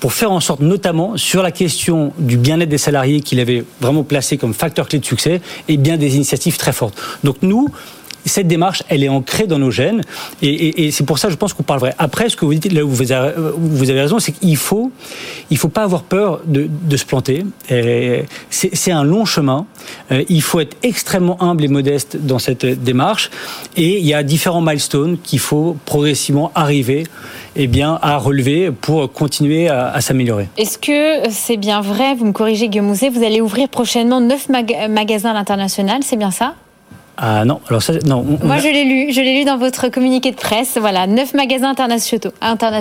pour 0.00 0.12
faire 0.14 0.32
en 0.32 0.40
sorte, 0.40 0.60
notamment 0.60 1.16
sur 1.16 1.42
la 1.42 1.50
question 1.50 2.12
du 2.18 2.36
bien-être 2.38 2.70
des 2.70 2.78
salariés 2.78 3.20
qu'il 3.20 3.38
avait 3.38 3.64
vraiment 3.80 4.02
placé 4.02 4.38
comme 4.38 4.54
facteur 4.54 4.88
clé 4.88 4.98
de 4.98 5.04
succès, 5.04 5.40
et 5.68 5.76
bien 5.76 5.96
des 5.96 6.16
initiatives 6.16 6.56
très 6.56 6.72
fortes. 6.72 6.98
Donc 7.22 7.36
nous, 7.42 7.68
cette 8.24 8.48
démarche, 8.48 8.82
elle 8.88 9.04
est 9.04 9.08
ancrée 9.08 9.46
dans 9.46 9.58
nos 9.58 9.70
gènes, 9.70 10.02
et, 10.42 10.90
c'est 10.90 11.04
pour 11.04 11.18
ça, 11.18 11.30
je 11.30 11.36
pense 11.36 11.52
qu'on 11.52 11.62
parle 11.62 11.80
vrai. 11.80 11.94
Après, 11.98 12.28
ce 12.28 12.36
que 12.36 12.44
vous 12.44 12.54
dites, 12.54 12.72
là 12.72 12.84
où 12.84 12.90
vous 12.90 13.12
avez, 13.12 14.00
raison, 14.00 14.18
c'est 14.18 14.32
qu'il 14.32 14.56
faut, 14.56 14.90
il 15.50 15.56
faut 15.56 15.68
pas 15.68 15.82
avoir 15.82 16.02
peur 16.02 16.40
de, 16.46 16.96
se 16.96 17.04
planter. 17.04 17.44
C'est 18.50 18.92
un 18.92 19.04
long 19.04 19.24
chemin. 19.24 19.66
Euh, 20.12 20.22
il 20.28 20.42
faut 20.42 20.60
être 20.60 20.76
extrêmement 20.82 21.42
humble 21.42 21.64
et 21.64 21.68
modeste 21.68 22.18
dans 22.20 22.38
cette 22.38 22.66
démarche, 22.66 23.30
et 23.76 23.98
il 23.98 24.06
y 24.06 24.14
a 24.14 24.22
différents 24.22 24.60
milestones 24.60 25.18
qu'il 25.22 25.38
faut 25.38 25.76
progressivement 25.86 26.52
arriver 26.54 27.04
eh 27.56 27.66
bien, 27.66 27.98
à 28.02 28.16
relever 28.16 28.70
pour 28.70 29.12
continuer 29.12 29.68
à, 29.68 30.00
s'améliorer. 30.00 30.48
Est-ce 30.56 30.78
que 30.78 31.30
c'est 31.30 31.56
bien 31.56 31.80
vrai, 31.80 32.14
vous 32.14 32.26
me 32.26 32.32
corrigez 32.32 32.68
Guillaume 32.68 32.86
Mouzet, 32.86 33.08
vous 33.08 33.24
allez 33.24 33.40
ouvrir 33.40 33.68
prochainement 33.68 34.20
neuf 34.20 34.48
magasins 34.48 35.30
à 35.30 35.34
l'international, 35.34 36.02
c'est 36.02 36.16
bien 36.16 36.30
ça? 36.30 36.54
Ah 37.22 37.44
non, 37.44 37.60
alors 37.68 37.82
ça, 37.82 37.92
non. 38.06 38.24
Moi, 38.42 38.58
je 38.58 38.68
l'ai 38.68 38.84
lu, 38.84 39.12
je 39.12 39.20
l'ai 39.20 39.38
lu 39.38 39.44
dans 39.44 39.58
votre 39.58 39.88
communiqué 39.88 40.30
de 40.30 40.36
presse. 40.36 40.78
Voilà, 40.80 41.06
neuf 41.06 41.34
magasins 41.34 41.68
internationaux. 41.68 42.32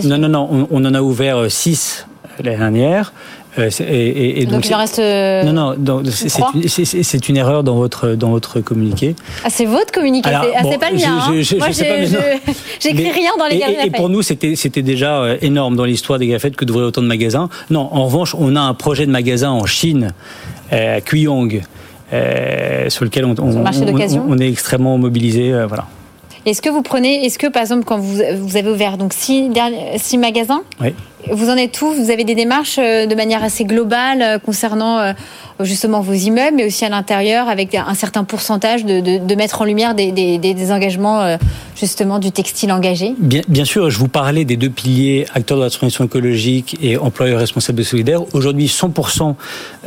Non, 0.05 0.17
non, 0.17 0.29
non, 0.29 0.67
on, 0.71 0.85
en 0.85 0.93
a 0.93 1.01
ouvert 1.01 1.35
euh, 1.35 1.49
six 1.49 2.07
l'année 2.41 2.57
dernière. 2.57 3.11
Euh, 3.57 3.69
et, 3.81 4.45
donc, 4.45 4.65
il 4.65 4.73
en 4.73 4.77
reste. 4.77 4.99
Euh, 4.99 5.43
non, 5.43 5.75
non, 5.77 6.03
c'est 6.05 7.27
une, 7.27 7.35
erreur 7.35 7.65
dans 7.65 7.75
votre, 7.75 8.11
dans 8.11 8.29
votre 8.29 8.61
communiqué. 8.61 9.13
Ah, 9.43 9.49
c'est 9.49 9.65
votre 9.65 9.91
communiqué, 9.91 10.29
ah, 10.33 10.61
c'est 10.71 10.77
pas 10.77 10.91
le 10.91 10.95
mien. 10.95 11.19
Hein. 11.19 12.51
j'écris 12.79 13.11
rien 13.11 13.31
dans 13.37 13.47
les 13.47 13.57
galeries. 13.57 13.87
Et, 13.87 13.91
pour 13.91 14.07
nous, 14.07 14.21
c'était 14.21 14.81
déjà 14.81 15.35
énorme 15.41 15.75
dans 15.75 15.83
l'histoire 15.83 16.17
des 16.17 16.27
Galeries 16.27 16.51
que 16.51 16.63
d'ouvrir 16.63 16.87
autant 16.87 17.01
de 17.01 17.07
magasins. 17.07 17.49
Non, 17.69 17.89
en 17.91 18.05
revanche, 18.05 18.33
on 18.39 18.55
a 18.55 18.61
un 18.61 18.73
projet 18.73 19.05
de 19.05 19.11
magasin 19.11 19.51
en 19.51 19.65
Chine, 19.65 20.13
à 20.71 21.01
Kuyong, 21.01 21.61
sur 22.11 23.05
lequel 23.05 23.25
on, 23.25 23.35
on, 23.39 24.37
est 24.37 24.49
extrêmement 24.49 24.97
mobilisé. 24.97 25.53
voilà. 25.67 25.87
Est-ce 26.45 26.61
que 26.61 26.69
vous 26.69 26.81
prenez, 26.81 27.25
est-ce 27.25 27.37
que 27.37 27.47
par 27.47 27.61
exemple 27.61 27.83
quand 27.83 27.97
vous, 27.97 28.21
vous 28.41 28.57
avez 28.57 28.69
ouvert 28.69 28.97
donc 28.97 29.13
six, 29.13 29.49
six 29.97 30.17
magasins, 30.17 30.61
oui. 30.81 30.95
vous 31.29 31.49
en 31.49 31.57
êtes 31.57 31.81
où? 31.81 31.91
Vous 31.91 32.11
avez 32.11 32.23
des 32.23 32.35
démarches 32.35 32.77
de 32.77 33.15
manière 33.15 33.43
assez 33.43 33.65
globale 33.65 34.39
concernant 34.45 35.13
justement 35.65 36.01
vos 36.01 36.13
immeubles, 36.13 36.57
mais 36.57 36.65
aussi 36.65 36.85
à 36.85 36.89
l'intérieur 36.89 37.49
avec 37.49 37.75
un 37.75 37.93
certain 37.93 38.23
pourcentage 38.23 38.85
de, 38.85 38.99
de, 38.99 39.35
mettre 39.35 39.61
en 39.61 39.65
lumière 39.65 39.93
des, 39.95 40.11
des, 40.11 40.71
engagements 40.71 41.21
euh, 41.21 41.37
justement 41.75 42.19
du 42.19 42.31
textile 42.31 42.71
engagé 42.71 43.15
bien, 43.19 43.65
sûr, 43.65 43.89
je 43.89 43.97
vous 43.97 44.07
parlais 44.07 44.45
des 44.45 44.57
deux 44.57 44.69
piliers, 44.69 45.25
acteurs 45.33 45.57
de 45.57 45.63
la 45.63 45.69
transition 45.69 46.05
écologique 46.05 46.77
et 46.81 46.97
employeurs 46.97 47.39
responsables 47.39 47.81
et 47.81 47.85
solidaires. 47.85 48.21
Aujourd'hui, 48.33 48.67
100% 48.67 49.35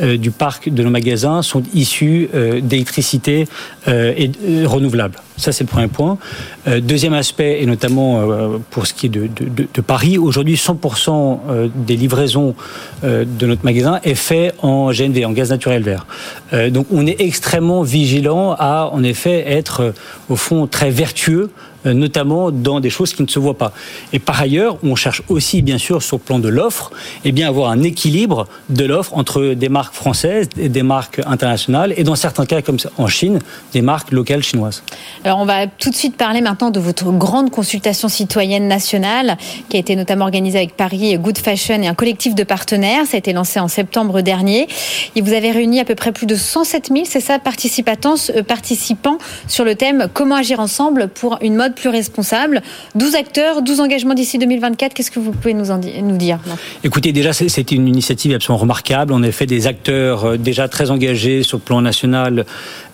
euh, 0.01 0.17
du 0.17 0.31
parc 0.31 0.69
de 0.69 0.83
nos 0.83 0.91
magasins 0.91 1.43
sont 1.43 1.63
issus 1.75 2.29
euh, 2.35 2.61
d'électricité 2.61 3.47
et 3.87 4.31
renouvelables. 4.65 5.19
Ça, 5.43 5.53
c'est 5.53 5.65
le 5.65 5.69
premier 5.69 5.89
point. 5.89 6.19
deuxième 6.67 7.15
aspect, 7.15 7.63
et 7.63 7.67
notamment 7.67 8.23
pour 8.71 8.87
ce 8.87 8.95
qui 8.95 9.07
est 9.07 9.09
de, 9.09 9.29
de, 9.29 9.81
Paris, 9.81 10.19
aujourd'hui, 10.19 10.55
100% 10.55 11.71
des 11.75 11.97
livraisons 11.97 12.55
de 13.03 13.47
notre 13.47 13.65
magasin 13.65 14.01
est 14.05 14.15
fait 14.15 14.53
en 14.63 14.91
GNV, 14.93 15.25
en 15.27 15.33
gaz 15.33 15.51
naturel 15.51 15.83
vert. 15.83 16.07
Euh, 16.53 16.71
donc 16.71 16.87
on 16.91 17.07
est 17.07 17.21
extrêmement 17.21 17.83
vigilant 17.83 18.55
à 18.59 18.91
en 18.93 19.03
effet 19.03 19.45
être 19.47 19.81
euh, 19.81 19.93
au 20.29 20.37
fond 20.37 20.67
très 20.67 20.91
vertueux 20.91 21.51
euh, 21.51 21.72
notamment 21.85 22.51
dans 22.51 22.81
des 22.81 22.91
choses 22.91 23.13
qui 23.15 23.23
ne 23.23 23.29
se 23.29 23.39
voient 23.39 23.59
pas. 23.59 23.73
Et 24.13 24.19
par 24.19 24.41
ailleurs, 24.41 24.79
on 24.83 24.95
cherche 24.95 25.23
aussi, 25.29 25.63
bien 25.63 25.79
sûr, 25.79 26.03
sur 26.03 26.19
le 26.19 26.23
plan 26.23 26.39
de 26.39 26.49
l'offre, 26.49 26.91
eh 27.25 27.33
bien 27.33 27.49
avoir 27.49 27.71
un 27.71 27.83
équilibre 27.83 28.47
de 28.69 28.85
l'offre 28.85 29.17
entre 29.17 29.55
des 29.55 29.69
marques 29.69 29.95
françaises 29.95 30.49
et 30.59 30.69
des 30.69 30.83
marques 30.83 31.21
internationales, 31.27 31.95
et 31.97 32.05
dans 32.05 32.15
certains 32.15 32.47
cas, 32.47 32.63
comme 32.63 32.79
en 32.99 33.07
Chine, 33.07 33.41
des 33.73 33.83
marques 33.83 34.13
locales 34.13 34.43
chinoises. 34.43 34.83
Alors, 35.25 35.39
on 35.39 35.45
va 35.45 35.67
tout 35.67 35.91
de 35.91 35.95
suite 35.95 36.17
parler 36.17 36.41
maintenant 36.41 36.71
de 36.71 36.81
votre 36.81 37.11
grande 37.13 37.51
consultation 37.51 38.09
citoyenne 38.09 38.69
nationale, 38.69 39.37
qui 39.69 39.77
a 39.77 39.81
été 39.81 39.97
notamment 39.97 40.25
organisée 40.25 40.59
avec 40.59 40.77
Paris 40.77 41.17
Good 41.19 41.39
Fashion 41.39 41.83
et 41.83 41.89
un 41.89 41.95
collectif 41.95 42.35
de 42.35 42.45
partenaires. 42.45 43.07
Ça 43.07 43.17
a 43.17 43.19
été 43.19 43.33
lancé 43.33 43.61
en 43.61 43.69
septembre 43.69 44.21
dernier. 44.21 44.69
Et 45.17 45.21
vous 45.21 45.33
avez 45.33 45.51
réuni 45.51 45.81
à 45.81 45.85
peu 45.85 45.95
près 45.95 46.13
plus 46.13 46.27
de 46.27 46.35
107 46.35 46.89
000, 46.89 47.05
c'est 47.05 47.21
ça, 47.21 47.39
participants, 47.39 48.15
euh, 48.37 48.43
participants 48.43 49.19
sur 49.49 49.65
le 49.65 49.75
thème 49.75 50.09
Comment 50.13 50.37
agir 50.37 50.61
ensemble 50.61 51.09
pour 51.09 51.39
une 51.43 51.57
mode 51.57 51.72
plus 51.73 51.89
responsable. 51.89 52.63
12 52.95 53.15
acteurs, 53.15 53.63
12 53.63 53.81
engagements 53.81 54.15
d'ici 54.15 54.39
2024. 54.39 54.95
Qu'est-ce 54.95 55.11
que 55.11 55.19
vous 55.19 55.33
pouvez 55.33 55.55
nous, 55.55 55.71
en 55.71 55.79
nous 55.79 56.17
dire 56.17 56.39
Écoutez, 56.85 57.13
déjà, 57.13 57.33
c'est 57.33 57.73
une 57.73 57.89
initiative 57.89 58.35
absolument 58.35 58.61
remarquable. 58.61 59.13
On 59.13 59.23
a 59.23 59.33
fait 59.33 59.47
des 59.47 59.67
acteurs 59.67 60.25
euh, 60.25 60.37
déjà 60.37 60.69
très 60.69 60.91
engagés 60.91 61.43
sur 61.43 61.59
le 61.59 61.63
plan 61.63 61.81
national 61.81 62.45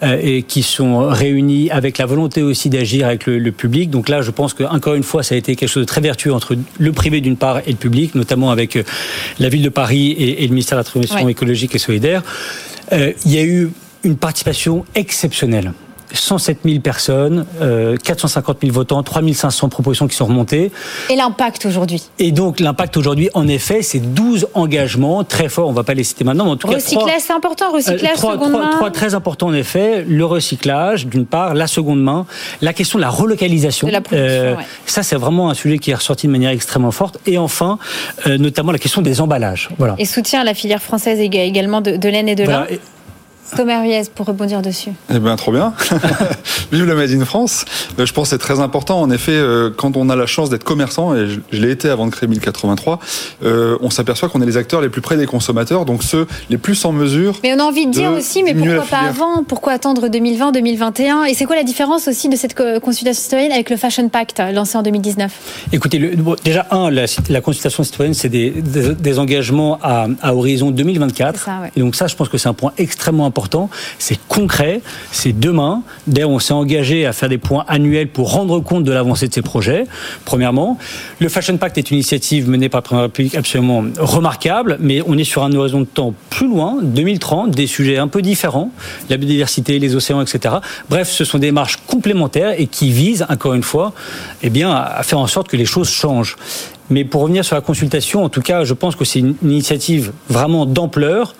euh, 0.02 0.18
et 0.23 0.42
qui 0.42 0.62
sont 0.62 1.08
réunis 1.08 1.70
avec 1.70 1.99
la 1.99 2.06
volonté 2.06 2.42
aussi 2.42 2.70
d'agir 2.70 3.06
avec 3.06 3.26
le, 3.26 3.49
public. 3.52 3.90
Donc 3.90 4.08
là, 4.08 4.23
je 4.23 4.30
pense 4.30 4.54
qu'encore 4.54 4.94
une 4.94 5.02
fois, 5.02 5.23
ça 5.23 5.35
a 5.35 5.38
été 5.38 5.56
quelque 5.56 5.68
chose 5.68 5.82
de 5.82 5.88
très 5.88 6.00
vertueux 6.00 6.32
entre 6.32 6.54
le 6.78 6.92
privé 6.92 7.20
d'une 7.20 7.37
part 7.37 7.58
et 7.66 7.70
le 7.70 7.76
public, 7.76 8.14
notamment 8.14 8.50
avec 8.50 8.76
euh, 8.76 8.82
la 9.38 9.49
ville 9.49 9.62
de 9.62 9.68
Paris 9.68 10.12
et, 10.12 10.42
le 10.42 10.50
ministère 10.50 10.76
de 10.76 10.80
la 10.80 10.85
Transition 10.85 11.28
écologique 11.28 11.75
et 11.75 11.78
solidaire. 11.78 12.23
il 12.92 13.35
y 13.35 13.38
a 13.38 13.42
eu 13.42 13.70
une 14.04 14.16
participation 14.16 14.85
exceptionnelle. 14.94 15.73
107 16.12 16.61
000 16.65 16.81
personnes, 16.81 17.47
450 18.03 18.57
euh, 18.57 18.61
000 18.67 18.73
votants, 18.73 19.03
3 19.03 19.23
500 19.33 19.69
propositions 19.69 20.09
qui 20.09 20.17
sont 20.17 20.27
remontées. 20.27 20.71
Et 21.11 21.17
l'impact 21.17 21.67
aujourd'hui? 21.67 22.03
Et 22.19 22.33
donc 22.33 22.61
l'impact 22.61 22.97
aujourd'hui, 22.97 23.31
en 23.35 23.47
effet, 23.49 23.83
c'est 23.83 23.99
12 24.00 24.49
engagements 24.55 25.25
très 25.25 25.49
forts. 25.49 25.69
On 25.69 25.73
ne 25.73 25.77
va 25.77 25.85
pas 25.85 25.95
les 25.95 26.05
citer 26.05 26.25
maintenant, 26.25 26.45
mais 26.45 26.53
en 26.53 26.57
tout 26.57 26.67
recyclage, 26.67 26.93
cas 26.93 26.99
recyclage, 27.00 27.23
c'est 27.27 27.33
important. 27.33 27.73
Recyclage, 27.73 28.19
euh, 28.19 28.33
seconde 28.33 28.53
main. 28.53 28.71
Trois 28.71 28.91
très 28.91 29.15
importants 29.15 29.49
en 29.49 29.55
effet. 29.55 30.05
Le 30.07 30.25
recyclage, 30.25 31.07
d'une 31.07 31.27
part, 31.27 31.55
la 31.55 31.67
seconde 31.67 32.03
main, 32.03 32.27
la 32.62 32.73
question 32.73 32.99
de 32.99 33.03
la 33.03 33.11
relocalisation. 33.11 33.87
De 33.87 33.93
la 33.93 34.03
euh, 34.12 34.55
Ça, 34.87 35.03
c'est 35.03 35.17
vraiment 35.17 35.50
un 35.50 35.55
sujet 35.55 35.79
qui 35.79 35.91
est 35.91 35.95
ressorti 35.95 36.27
de 36.27 36.33
manière 36.33 36.50
extrêmement 36.50 36.91
forte. 36.91 37.19
Et 37.27 37.38
enfin, 37.38 37.79
euh, 38.27 38.38
notamment 38.38 38.73
la 38.73 38.79
question 38.79 39.03
des 39.03 39.21
emballages. 39.21 39.69
Voilà. 39.79 39.95
Et 39.99 40.05
soutien 40.05 40.41
à 40.41 40.45
la 40.45 40.55
filière 40.55 40.83
française 40.83 41.21
également 41.21 41.81
de, 41.81 41.97
de 41.97 42.09
laine 42.09 42.29
et 42.29 42.35
de 42.35 42.45
lin. 42.45 42.67
Thomas 43.57 43.81
Ruiz, 43.81 44.09
pour 44.09 44.26
rebondir 44.26 44.62
dessus. 44.62 44.90
Eh 45.12 45.19
bien, 45.19 45.37
trop 45.37 45.52
bien. 45.52 45.73
Vive 46.73 46.85
la 46.85 46.95
Made 46.95 47.11
in 47.11 47.25
France. 47.25 47.64
Euh, 47.99 48.05
je 48.05 48.12
pense 48.12 48.25
que 48.25 48.31
c'est 48.31 48.38
très 48.38 48.61
important. 48.61 49.00
En 49.00 49.11
effet, 49.11 49.33
euh, 49.33 49.71
quand 49.75 49.97
on 49.97 50.11
a 50.11 50.17
la 50.17 50.26
chance 50.26 50.50
d'être 50.50 50.64
commerçant, 50.64 51.14
et 51.14 51.28
je, 51.28 51.40
l'ai 51.61 51.71
été 51.71 51.88
avant 51.88 52.07
de 52.07 52.11
créer 52.11 52.28
1083, 52.28 52.99
euh, 53.45 53.78
on 53.81 53.90
s'aperçoit 53.90 54.28
qu'on 54.28 54.43
est 54.43 54.47
les 54.47 54.57
acteurs 54.57 54.81
les 54.81 54.88
plus 54.88 55.00
près 55.00 55.17
des 55.17 55.26
consommateurs, 55.26 55.85
donc 55.85 56.02
ceux 56.02 56.26
les 56.50 56.59
plus 56.59 56.85
en 56.85 56.93
mesure. 56.93 57.38
Mais 57.43 57.55
on 57.55 57.61
a 57.61 57.62
envie 57.62 57.87
de, 57.87 57.93
dire 57.93 58.12
aussi, 58.12 58.43
mais 58.43 58.55
pourquoi 58.55 58.85
pas 58.85 59.09
avant? 59.09 59.43
Pourquoi 59.45 59.73
attendre 59.73 60.09
2020, 60.09 60.52
2021 60.52 61.25
Et 61.25 61.35
c'est 61.35 61.47
quoi 61.47 61.57
la 61.57 61.64
différence 61.64 62.07
aussi 62.07 62.28
de 62.28 62.37
cette 62.37 62.55
consultation 62.81 63.23
citoyenne 63.23 63.52
avec 63.52 63.71
le 63.71 63.76
Fashion 63.76 64.09
Pact 64.09 64.43
lancé 64.52 64.76
en 64.76 64.83
2019 64.83 65.33
Écoutez, 65.73 65.99
le, 65.99 66.17
déjà, 66.45 66.67
un, 66.71 66.90
la, 66.90 67.40
consultation 67.40 67.83
citoyenne, 67.83 68.14
c'est 68.14 68.28
des, 68.28 68.50
des, 68.50 69.19
engagements 69.19 69.78
à, 69.83 70.07
à 70.23 70.35
horizon 70.35 70.71
2024. 70.71 71.49
Et 71.76 71.81
donc 71.81 71.95
ça, 71.97 72.07
je 72.07 72.14
pense 72.14 72.28
que 72.28 72.37
c'est 72.38 72.49
un 72.49 72.55
point 72.55 72.73
extrêmement 72.76 73.26
important 73.26 73.38
c'est 73.99 74.18
concret, 74.28 74.80
c'est 75.12 75.38
demain. 75.38 75.83
D'ailleurs, 76.07 76.30
on 76.30 76.38
s'est 76.38 76.52
engagé 76.52 77.07
à 77.07 77.12
faire 77.12 77.28
des 77.28 77.38
points 77.38 77.64
annuels 77.68 78.09
pour 78.09 78.33
rendre 78.33 78.61
compte 78.61 78.85
de 78.85 78.92
l'avancée 78.92 79.28
de 79.28 79.35
ces 79.35 79.42
projets, 79.42 79.85
premièrement. 80.25 80.78
Le 81.21 81.28
Fashion 81.28 81.57
Pact 81.57 81.78
est 81.78 81.90
une 81.90 81.97
initiative 81.97 82.49
menée 82.49 82.68
par 82.68 82.78
la 82.78 82.83
Première 82.83 83.02
République 83.04 83.35
absolument 83.35 83.85
remarquable, 83.99 84.76
mais 84.80 85.02
on 85.07 85.16
est 85.18 85.25
sur 85.25 85.42
un 85.42 85.52
horizon 85.52 85.80
de 85.80 85.87
temps 85.87 86.14
plus 86.30 86.49
loin, 86.49 86.78
2030, 86.83 87.50
des 87.50 87.66
sujets 87.66 87.99
un 87.99 88.09
peu 88.09 88.23
différents, 88.23 88.71
la 89.11 89.16
biodiversité, 89.16 89.78
les 89.78 89.95
océans, 89.95 90.21
etc. 90.21 90.57
Bref, 90.88 91.11
ce 91.11 91.25
sont 91.25 91.38
des 91.38 91.52
marches 91.52 91.76
complémentaires 91.87 92.54
et 92.59 92.66
qui 92.66 92.90
visent, 92.90 93.26
encore 93.28 93.54
une 93.54 93.62
fois, 93.62 93.92
eh 94.42 94.50
à 94.64 95.02
faire 95.02 95.18
en 95.18 95.26
sorte 95.26 95.49
que 95.49 95.57
les 95.57 95.64
choses 95.64 95.90
changent. 95.90 96.37
Mais 96.90 97.04
pour 97.04 97.23
revenir 97.23 97.45
sur 97.45 97.54
la 97.54 97.61
consultation, 97.61 98.25
en 98.25 98.28
tout 98.28 98.40
cas, 98.40 98.64
je 98.64 98.75
pense 98.75 98.97
que 98.97 99.04
c'est 99.04 99.18
une 99.18 99.35
initiative 99.42 100.12
vraiment 100.28 100.66
d'ampleur 100.66 101.35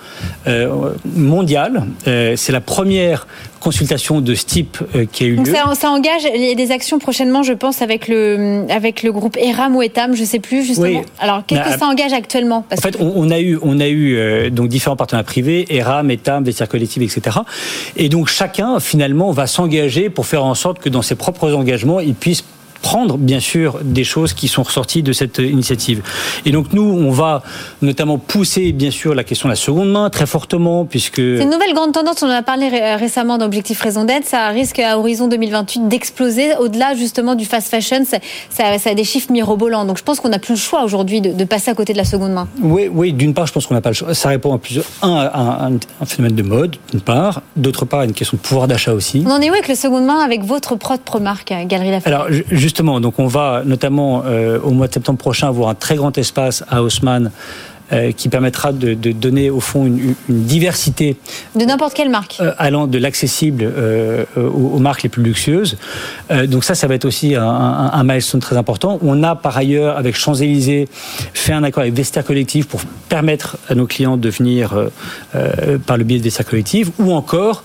euh, 0.47 0.91
mondiale. 1.15 1.85
Euh, 2.07 2.35
c'est 2.37 2.53
la 2.53 2.61
première 2.61 3.27
consultation 3.61 4.21
de 4.21 4.35
ce 4.35 4.45
type 4.45 4.79
euh, 4.95 5.05
qui 5.11 5.25
a 5.25 5.27
eu 5.27 5.37
lieu. 5.37 5.53
Ça, 5.53 5.75
ça, 5.75 5.91
engage 5.91 6.23
il 6.33 6.45
y 6.45 6.51
a 6.51 6.55
des 6.55 6.71
actions 6.71 6.99
prochainement, 6.99 7.43
je 7.43 7.53
pense, 7.55 7.83
avec 7.83 8.09
le 8.09 8.67
avec 8.71 9.03
le 9.03 9.11
groupe 9.11 9.37
ERAM 9.37 9.75
ou 9.75 9.83
ETAM, 9.83 10.15
je 10.15 10.21
ne 10.21 10.27
sais 10.27 10.39
plus 10.39 10.65
justement. 10.65 11.03
Alors 11.19 11.45
qu'est-ce 11.47 11.73
que 11.73 11.79
ça 11.79 11.87
engage 11.87 12.13
actuellement? 12.13 12.65
En 12.73 12.77
fait, 12.77 12.97
on, 13.01 13.31
a 13.31 13.41
eu 13.41 13.59
on 13.63 13.81
a 13.81 13.89
eu 13.89 14.51
donc 14.51 14.69
différents 14.69 14.97
partenaires 14.97 15.25
privés, 15.25 15.67
ERAM, 15.71 16.11
ETAM, 16.11 16.45
vestiaires 16.45 16.69
collectifs, 16.69 17.03
etc. 17.03 17.39
Et 17.97 18.09
donc 18.09 18.29
chacun 18.29 18.81
finalement 18.81 19.33
va 19.33 19.47
s'engager 19.47 20.11
pour 20.11 20.27
faire 20.27 20.45
en 20.45 20.55
sorte 20.55 20.79
que 20.79 20.89
dans 20.89 21.03
ses 21.03 21.17
propres 21.17 21.53
engagements, 21.53 22.01
il 22.01 22.15
puisse 22.15 22.45
prendre 22.83 23.17
bien 23.17 23.41
sûr 23.41 23.79
des 23.83 24.05
choses 24.05 24.33
qui 24.33 24.49
sont 24.49 24.63
ressorties 24.63 25.03
de 25.03 25.13
cette 25.13 25.39
initiative. 25.39 26.03
Et 26.45 26.51
donc 26.53 26.73
nous, 26.73 26.83
on 26.83 27.11
va 27.11 27.43
notamment 27.83 28.19
pousser 28.19 28.73
bien 28.73 28.91
sûr 28.91 29.15
la 29.15 29.25
question 29.25 29.49
de 29.49 29.53
la 29.53 29.57
seconde 29.57 29.91
main 29.91 30.11
très 30.11 30.27
fortement 30.27 30.85
puisque... 30.85 31.17
C'est 31.17 31.43
une 31.43 31.51
nouvelle 31.51 31.75
grande 31.75 31.93
tendance, 31.93 32.23
on 32.23 32.27
en 32.27 32.31
a 32.31 32.43
parlé 32.43 32.69
récemment 32.97 33.39
d'objectif 33.39 33.81
raison 33.81 34.05
d'être, 34.05 34.27
ça 34.27 34.49
risque 34.49 34.79
à 34.79 34.99
horizon 34.99 35.29
2028 35.29 35.89
d'exploser 35.89 36.57
au-delà 36.57 36.95
justement 36.95 37.35
du 37.35 37.45
fast 37.45 37.69
fashion, 37.69 38.05
ça, 38.05 38.19
ça, 38.51 38.91
a 38.91 38.95
des 38.95 39.05
chiffres 39.05 39.33
mirobolants. 39.33 39.85
Donc 39.85 39.99
je 39.99 40.05
pense 40.05 40.21
qu'on 40.21 40.29
n'a 40.29 40.39
plus 40.39 40.55
le 40.55 40.61
choix 40.61 40.85
aujourd'hui 40.85 41.21
de, 41.21 41.45
passer 41.45 41.71
à 41.71 41.75
côté 41.75 41.93
de 41.93 41.99
la 41.99 42.05
seconde 42.05 42.33
main. 42.33 42.49
Oui, 42.61 42.89
oui 42.93 43.13
d'une 43.13 43.35
part 43.35 43.47
je 43.47 43.53
pense 43.53 43.67
qu'on 43.67 43.75
n'a 43.75 43.81
pas 43.81 43.91
le 43.91 43.95
choix. 43.95 44.15
Ça 44.15 44.29
répond 44.29 44.55
à 44.55 44.59
plusieurs... 44.59 44.85
Un, 45.03 45.29
à 45.33 45.69
un, 45.69 46.07
phénomène 46.07 46.37
de 46.37 46.43
mode, 46.43 46.77
d'une 46.91 47.01
part. 47.01 47.43
D'autre 47.57 47.85
part, 47.85 48.01
à 48.01 48.05
une 48.05 48.13
question 48.13 48.37
de 48.37 48.43
pouvoir 48.43 48.69
d'achat 48.69 48.93
aussi. 48.93 49.23
On 49.27 49.31
en 49.31 49.41
est 49.41 49.51
où 49.51 49.53
avec 49.53 49.69
le 49.69 49.75
seconde 49.75 50.05
main 50.05 50.21
avec 50.21 50.43
votre 50.45 50.77
propre 50.77 51.21
marque, 51.21 51.53
Galerie 51.67 51.91
Lafayette? 51.91 52.07
Alors 52.07 52.27
justement, 52.69 53.01
donc 53.01 53.19
on 53.19 53.27
va 53.27 53.63
notamment 53.65 54.25
euh, 54.27 54.61
au 54.61 54.73
mois 54.73 54.89
de 54.89 54.93
septembre 54.93 55.19
prochain 55.19 55.49
avoir 55.49 55.71
un 55.71 55.75
très 55.75 55.97
grand 55.97 56.19
espace 56.19 56.63
à 56.69 56.83
Haussmann 56.83 57.31
euh, 57.95 58.13
qui 58.13 58.29
permettra 58.29 58.73
de, 58.73 58.93
donner 59.13 59.49
au 59.49 59.61
fond 59.61 59.87
une, 59.87 60.15
diversité. 60.29 61.17
De 61.57 61.65
n'importe 61.65 61.95
quelle 61.95 62.11
marque. 62.11 62.37
Euh, 62.41 62.53
allant 62.59 62.87
de 62.87 62.99
l'accessible 62.99 63.73
aux, 64.37 64.79
marques 64.79 65.03
les 65.03 65.09
plus 65.09 65.23
luxueuses. 65.23 65.79
donc 66.47 66.63
ça, 66.63 66.75
ça 66.75 66.87
va 66.87 66.95
être 66.95 67.07
aussi 67.07 67.35
un, 67.35 67.43
un, 67.43 68.05
milestone 68.05 68.43
très 68.43 68.59
important. 68.59 68.99
On 69.01 69.23
a 69.23 69.35
par 69.35 69.57
ailleurs, 69.57 69.97
avec 69.97 70.15
Champs-Élysées, 70.15 70.89
fait 71.33 71.55
un 71.55 71.65
accord 71.65 71.81
avec 71.81 71.95
Vestiaire 71.95 72.25
Collectif 72.25 72.69
pour 72.69 72.83
permettre 73.09 73.57
à 73.71 73.75
nos 73.75 73.87
clients 73.87 74.19
de 74.19 74.29
venir 74.29 74.91
par 75.87 75.97
le 75.97 76.05
biais 76.05 76.19
de 76.19 76.25
Vestiaire 76.25 76.47
Collectif, 76.47 76.91
ou 76.99 77.15
encore 77.15 77.65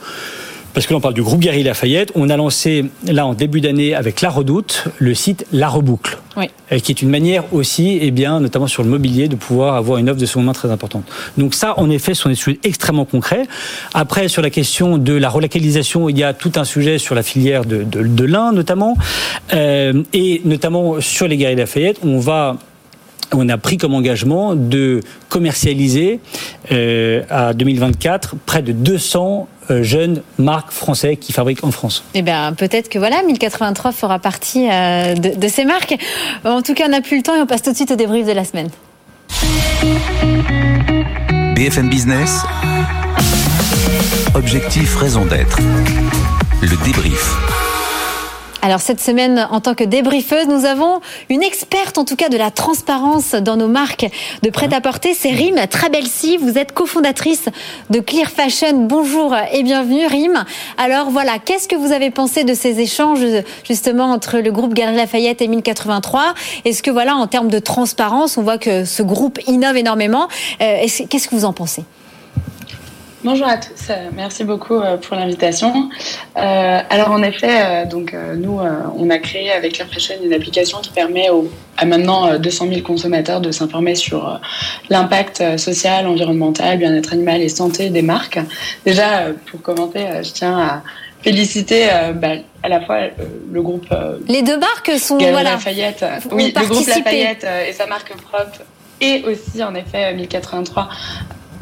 parce 0.73 0.85
que 0.85 0.93
là 0.93 0.97
on 0.97 1.01
parle 1.01 1.13
du 1.13 1.23
groupe 1.23 1.39
Gary 1.39 1.63
Lafayette, 1.63 2.11
on 2.15 2.29
a 2.29 2.37
lancé 2.37 2.85
là 3.05 3.25
en 3.25 3.33
début 3.33 3.61
d'année 3.61 3.93
avec 3.93 4.21
La 4.21 4.29
Redoute 4.29 4.85
le 4.97 5.13
site 5.13 5.45
La 5.51 5.69
Reboucle, 5.69 6.17
oui. 6.37 6.47
qui 6.81 6.91
est 6.91 7.01
une 7.01 7.09
manière 7.09 7.43
aussi, 7.53 7.89
et 7.89 8.07
eh 8.07 8.11
bien, 8.11 8.39
notamment 8.39 8.67
sur 8.67 8.83
le 8.83 8.89
mobilier, 8.89 9.27
de 9.27 9.35
pouvoir 9.35 9.75
avoir 9.75 9.97
une 9.99 10.09
offre 10.09 10.19
de 10.19 10.25
seconde 10.25 10.45
main 10.45 10.53
très 10.53 10.71
importante. 10.71 11.03
Donc 11.37 11.53
ça, 11.53 11.79
en 11.79 11.89
effet, 11.89 12.13
ce 12.13 12.23
sont 12.23 12.29
des 12.29 12.35
sujets 12.35 12.59
extrêmement 12.63 13.05
concrets. 13.05 13.47
Après, 13.93 14.27
sur 14.27 14.41
la 14.41 14.49
question 14.49 14.97
de 14.97 15.13
la 15.13 15.29
relocalisation, 15.29 16.09
il 16.09 16.17
y 16.17 16.23
a 16.23 16.33
tout 16.33 16.51
un 16.55 16.63
sujet 16.63 16.97
sur 16.97 17.15
la 17.15 17.23
filière 17.23 17.65
de, 17.65 17.83
de, 17.83 18.03
de 18.03 18.25
lin 18.25 18.51
notamment, 18.51 18.97
euh, 19.53 20.03
et 20.13 20.41
notamment 20.45 20.99
sur 21.01 21.27
les 21.27 21.37
Gary 21.37 21.55
Lafayette, 21.55 21.99
on 22.03 22.19
va 22.19 22.57
on 23.35 23.49
a 23.49 23.57
pris 23.57 23.77
comme 23.77 23.93
engagement 23.95 24.55
de 24.55 25.01
commercialiser 25.29 26.19
euh, 26.71 27.23
à 27.29 27.53
2024 27.53 28.35
près 28.45 28.61
de 28.61 28.71
200 28.71 29.47
euh, 29.47 29.52
jeunes 29.70 30.22
marques 30.38 30.72
françaises 30.72 31.17
qui 31.20 31.34
fabriquent 31.34 31.63
en 31.63 31.72
France. 31.72 32.03
Eh 32.13 32.22
bien, 32.22 32.53
peut-être 32.53 32.89
que 32.89 33.00
voilà, 33.00 33.24
1083 33.24 33.91
fera 33.91 34.20
partie 34.20 34.70
euh, 34.70 35.15
de, 35.15 35.48
ces 35.48 35.65
marques. 35.65 35.96
En 36.46 36.62
tout 36.62 36.74
cas, 36.74 36.86
on 36.88 36.89
n'a 36.89 37.01
plus 37.01 37.17
le 37.17 37.24
temps 37.24 37.36
et 37.36 37.41
on 37.41 37.46
passe 37.46 37.62
tout 37.62 37.72
de 37.72 37.75
suite 37.75 37.91
au 37.91 37.96
débrief 37.96 38.25
de 38.25 38.32
la 38.32 38.46
semaine. 38.46 38.70
BFM 41.55 41.89
Business. 41.89 42.41
Objectif, 44.36 44.96
raison 44.96 45.25
d'être. 45.25 45.60
Le 46.62 46.84
débrief. 46.84 47.72
Alors 48.65 48.79
cette 48.79 49.01
semaine, 49.01 49.46
en 49.51 49.60
tant 49.60 49.74
que 49.74 49.84
débriefeuse, 49.84 50.48
nous 50.48 50.63
avons 50.63 51.01
une 51.29 51.43
experte 51.43 51.98
en 51.98 52.05
tout 52.05 52.15
cas 52.15 52.29
de 52.29 52.38
la 52.38 52.50
transparence 52.50 53.34
dans 53.34 53.58
nos 53.58 53.67
marques 53.67 54.05
de 54.41 54.50
prêt-à-porter, 54.50 55.13
c'est 55.13 55.32
Rim 55.32 55.58
Trabelsi. 55.70 56.38
Vous 56.38 56.58
êtes 56.58 56.72
cofondatrice 56.72 57.50
de 57.89 58.00
Clear 58.00 58.29
Fashion. 58.29 58.86
Bonjour 58.86 59.36
et 59.51 59.63
bienvenue 59.63 60.05
Rim. 60.08 60.46
Alors 60.77 61.10
voilà, 61.10 61.39
qu'est-ce 61.39 61.67
que 61.67 61.75
vous 61.75 61.91
avez 61.91 62.10
pensé 62.10 62.46
de 62.46 62.53
ces 62.53 62.79
échanges 62.79 63.25
justement 63.67 64.05
entre 64.05 64.38
le 64.38 64.53
groupe 64.53 64.74
Galerie 64.74 64.96
Lafayette 64.96 65.41
et 65.41 65.50
1083 65.50 66.34
Est-ce 66.63 66.82
que 66.82 66.89
voilà, 66.89 67.17
en 67.17 67.27
termes 67.27 67.50
de 67.50 67.60
transparence, 67.60 68.38
on 68.38 68.43
voit 68.43 68.60
que 68.60 68.86
ce 68.86 69.03
groupe 69.03 69.39
innove 69.46 69.75
énormément? 69.75 70.29
Euh, 70.62 70.88
qu'est-ce 71.10 71.27
que 71.27 71.36
vous 71.36 71.43
en 71.43 71.51
pensez? 71.51 71.84
Bonjour 73.23 73.47
à 73.47 73.55
tous, 73.55 73.89
merci 74.13 74.43
beaucoup 74.43 74.75
euh, 74.75 74.97
pour 74.97 75.15
l'invitation. 75.15 75.89
Euh, 76.35 76.79
alors 76.89 77.09
en 77.09 77.23
effet, 77.23 77.47
euh, 77.51 77.85
donc 77.85 78.13
nous, 78.35 78.59
on 78.97 79.09
a 79.09 79.17
créé 79.17 79.49
avec 79.49 79.79
Air 79.79 79.87
Fashion 79.87 80.15
une 80.21 80.33
application 80.33 80.79
qui 80.79 80.89
permet 80.89 81.29
à 81.77 81.85
maintenant 81.85 82.37
200 82.37 82.67
000 82.67 82.81
consommateurs 82.81 83.39
de 83.39 83.51
s'informer 83.51 83.95
sur 83.95 84.41
l'impact 84.89 85.57
social, 85.57 86.05
environnemental, 86.05 86.77
bien-être 86.77 87.13
animal 87.13 87.41
et 87.41 87.47
santé 87.47 87.89
des 87.89 88.01
marques. 88.01 88.39
Déjà, 88.85 89.27
pour 89.49 89.61
commenter, 89.61 90.05
je 90.21 90.31
tiens 90.33 90.59
à 90.59 90.83
féliciter 91.21 91.87
bah, 92.15 92.33
à 92.61 92.67
la 92.67 92.81
fois 92.81 93.07
le 93.51 93.61
groupe. 93.61 93.87
Les 94.27 94.41
deux 94.41 94.57
marques 94.57 94.99
sont 94.99 95.17
voilà. 95.17 95.51
Lafayette, 95.51 96.03
oui, 96.33 96.53
le 96.53 96.67
groupe 96.67 96.87
Lafayette 96.87 97.47
et 97.69 97.71
sa 97.71 97.87
marque 97.87 98.13
propre 98.17 98.63
et 99.01 99.23
aussi 99.25 99.63
en 99.63 99.75
effet 99.75 100.13
1083 100.13 100.89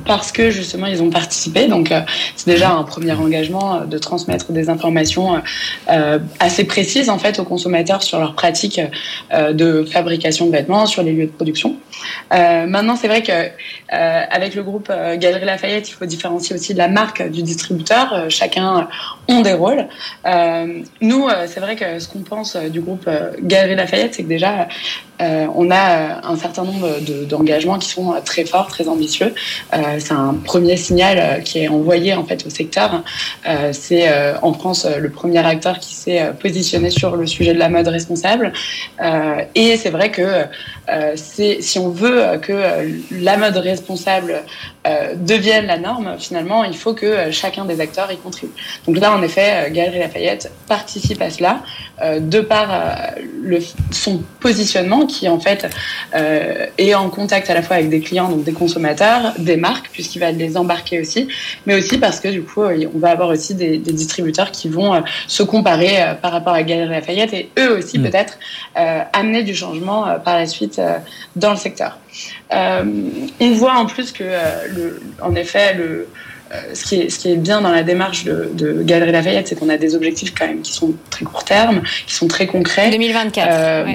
parce 0.06 0.32
que 0.32 0.50
justement 0.50 0.88
ils 0.88 1.02
ont 1.02 1.10
participé. 1.10 1.68
Donc 1.68 1.92
euh, 1.92 2.02
c'est 2.36 2.50
déjà 2.50 2.72
un 2.72 2.84
premier 2.84 3.14
engagement 3.14 3.76
euh, 3.76 3.86
de 3.86 3.98
transmettre 3.98 4.52
des 4.52 4.70
informations 4.70 5.42
euh, 5.90 6.20
assez 6.40 6.64
précises 6.64 7.10
en 7.10 7.18
fait 7.18 7.40
aux 7.40 7.44
consommateurs 7.44 8.04
sur 8.04 8.20
leurs 8.20 8.36
pratiques 8.36 8.82
de 9.32 9.86
fabrication 9.86 10.48
de 10.48 10.52
vêtements, 10.52 10.86
sur 10.86 11.04
les 11.04 11.14
lieux 11.14 11.26
de 11.26 11.32
production. 11.32 11.76
maintenant 12.32 12.96
c'est 12.96 13.08
vrai 13.08 13.22
que 13.22 13.32
avec 13.90 14.56
le 14.56 14.64
groupe 14.64 14.90
Galerie 14.90 15.46
Lafayette, 15.46 15.90
il 15.90 15.94
faut 15.94 16.06
différencier 16.06 16.56
aussi 16.56 16.74
de 16.74 16.78
la 16.78 16.88
marque 16.88 17.30
du 17.30 17.44
distributeur. 17.44 18.26
chacun 18.30 18.88
des 19.40 19.54
rôles. 19.54 19.88
nous 21.02 21.30
c'est 21.48 21.60
vrai 21.60 21.76
que 21.76 22.00
ce 22.00 22.08
qu'on 22.08 22.20
pense 22.20 22.58
du 22.58 22.82
groupe 22.82 23.10
Galerie 23.42 23.76
Lafayette, 23.76 24.16
c'est 24.16 24.24
que 24.24 24.28
déjà 24.28 24.68
on 25.20 25.70
a 25.72 26.28
un 26.28 26.36
certain 26.36 26.64
nombre 26.64 26.90
d'engagements 27.30 27.78
qui 27.78 27.90
sont 27.90 28.14
très 28.26 28.44
forts, 28.44 28.68
très 28.68 28.88
ambitieux 28.88 29.34
c'est 30.00 30.14
un 30.14 30.34
premier 30.44 30.76
signal 30.78 31.18
euh, 31.18 31.40
qui 31.40 31.60
est 31.60 31.68
envoyé 31.68 32.14
en 32.14 32.26
fait 32.26 32.46
au 32.46 32.50
secteur. 32.50 33.04
Euh, 33.48 33.72
c'est 33.72 34.10
euh, 34.10 34.34
en 34.42 34.54
France 34.54 34.86
le 34.86 35.10
premier 35.10 35.40
acteur 35.40 35.80
qui 35.80 35.94
s'est 35.94 36.32
positionné 36.40 36.90
sur 36.90 37.16
le 37.16 37.26
sujet 37.26 37.54
de 37.54 37.60
la 37.60 37.70
mode 37.70 37.88
responsable. 37.88 38.52
et 39.56 39.78
c'est 39.78 39.90
vrai 39.90 40.12
que 40.12 40.46
si 41.16 41.80
on 41.80 41.90
veut 41.90 42.40
que 42.42 42.54
la 43.12 43.38
mode 43.38 43.58
responsable 43.58 44.44
devienne 45.16 45.68
la 45.68 45.78
norme, 45.78 46.16
finalement, 46.20 46.64
il 46.64 46.76
faut 46.76 46.94
que 46.94 47.32
chacun 47.32 47.66
des 47.66 47.80
acteurs 47.80 48.12
y 48.12 48.18
contribue. 48.18 48.54
Donc 48.88 48.98
là, 48.98 49.16
en 49.16 49.22
effet, 49.22 49.70
Galerie 49.72 50.00
Lafayette 50.00 50.52
participe 50.68 51.22
à 51.22 51.30
cela 51.30 51.62
de 52.20 52.42
par 52.42 53.14
le, 53.42 53.60
son 53.92 54.24
positionnement 54.40 55.06
qui 55.06 55.30
en 55.30 55.40
fait 55.40 55.68
est 56.14 56.94
en 56.94 57.10
contact 57.10 57.50
à 57.50 57.54
la 57.54 57.62
fois 57.62 57.78
avec 57.78 57.90
des 57.90 58.02
clients, 58.02 58.30
donc 58.30 58.44
des 58.44 58.54
consommateurs, 58.54 59.34
des 59.38 59.58
marques 59.58 59.90
puisqu'il 59.92 60.20
va 60.20 60.32
les 60.32 60.58
embarquer 60.58 61.00
aussi, 61.00 61.28
mais 61.66 61.76
aussi 61.76 61.98
parce 61.98 62.20
que 62.20 62.28
du 62.28 62.42
coup, 62.42 62.64
on 62.64 63.00
va 63.00 63.12
avoir 63.12 63.30
aussi 63.30 63.56
des, 63.56 63.78
distributeurs 63.78 64.52
qui 64.52 64.70
vont 64.70 64.94
euh, 64.94 65.02
se 65.28 65.44
comparer 65.44 66.02
euh, 66.02 66.14
par 66.14 66.32
rapport 66.32 66.54
à 66.54 66.64
Galerie 66.64 66.90
Lafayette 66.90 67.34
et 67.34 67.50
eux 67.60 67.78
aussi 67.78 68.00
mm. 68.00 68.04
peut-être 68.04 68.38
euh, 68.71 68.71
amener 68.76 69.44
du 69.44 69.56
changement 69.56 70.06
par 70.24 70.38
la 70.38 70.46
suite 70.46 70.82
dans 71.36 71.52
le 71.52 71.58
secteur. 71.58 71.98
on 72.52 73.52
voit 73.54 73.74
en 73.74 73.86
plus 73.86 74.12
que, 74.12 74.24
le, 74.24 75.02
en 75.22 75.36
effet, 75.36 75.74
le, 75.74 76.08
ce 76.74 76.84
qui, 76.84 76.96
est, 76.96 77.10
ce 77.10 77.20
qui 77.20 77.32
est 77.32 77.38
bien 77.38 77.62
dans 77.62 77.72
la 77.72 77.84
démarche 77.84 78.24
de, 78.24 78.50
de 78.54 78.82
Galerie 78.84 79.12
Lafayette, 79.12 79.48
c'est 79.48 79.60
qu'on 79.60 79.70
a 79.70 79.78
des 79.78 79.96
objectifs 79.96 80.34
quand 80.38 80.48
même 80.48 80.62
qui 80.62 80.74
sont 80.74 80.94
très 81.10 81.26
court 81.26 81.44
terme, 81.44 81.82
qui 82.08 82.14
sont 82.14 82.28
très 82.28 82.48
concrets. 82.48 82.92
2024. 82.92 83.88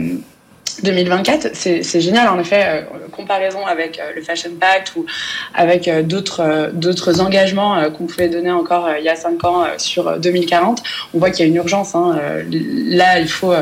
2024, 0.83 1.51
c'est 1.55 2.01
génial 2.01 2.29
en 2.29 2.39
effet, 2.39 2.65
euh, 2.67 2.83
comparaison 3.13 3.67
avec 3.67 3.99
euh, 3.99 4.13
le 4.15 4.23
Fashion 4.23 4.51
Pact 4.59 4.93
ou 4.97 5.07
avec 5.55 5.89
euh, 5.89 6.03
d'autres 6.03 7.21
engagements 7.21 7.91
qu'on 7.91 8.07
pouvait 8.07 8.29
donner 8.29 8.51
encore 8.51 8.89
il 8.99 9.05
y 9.05 9.09
a 9.09 9.17
cinq 9.17 9.45
ans 9.45 9.65
sur 9.79 10.19
2040. 10.19 10.83
On 11.15 11.19
voit 11.19 11.31
qu'il 11.31 11.41
y 11.41 11.49
a 11.49 11.51
une 11.51 11.57
urgence. 11.57 11.95
Hein, 11.95 12.19
là, 12.51 13.19
il 13.19 13.29
faut 13.29 13.55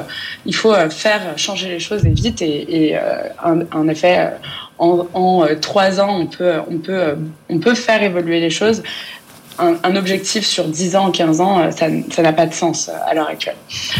il 0.47 0.55
faut 0.55 0.75
faire 0.91 1.21
changer 1.37 1.69
les 1.69 1.81
choses 1.81 2.05
vite 2.05 2.43
et, 2.43 2.91
et 2.91 2.99
en, 3.73 3.89
effet. 3.89 4.31
En, 4.79 5.07
en, 5.15 5.47
trois 5.61 6.01
ans, 6.01 6.19
on 6.21 6.27
peut, 6.27 6.55
on, 6.69 6.79
peut, 6.79 7.17
on 7.49 7.59
peut 7.61 7.75
faire 7.75 8.03
évoluer 8.03 8.41
les 8.41 8.51
choses 8.51 8.83
un, 9.59 9.97
objectif 9.97 10.45
sur 10.45 10.65
10 10.65 10.97
ans, 10.97 11.11
15 11.11 11.41
ans, 11.41 11.61
euh, 11.61 11.71
ça 11.71 12.23
n'a 12.23 12.33
pas 12.33 12.47
de 12.47 12.55
sens 12.55 12.89
euh, 12.89 12.93
à 13.07 13.15
l'heure 13.15 13.29
actuelle. 13.29 13.57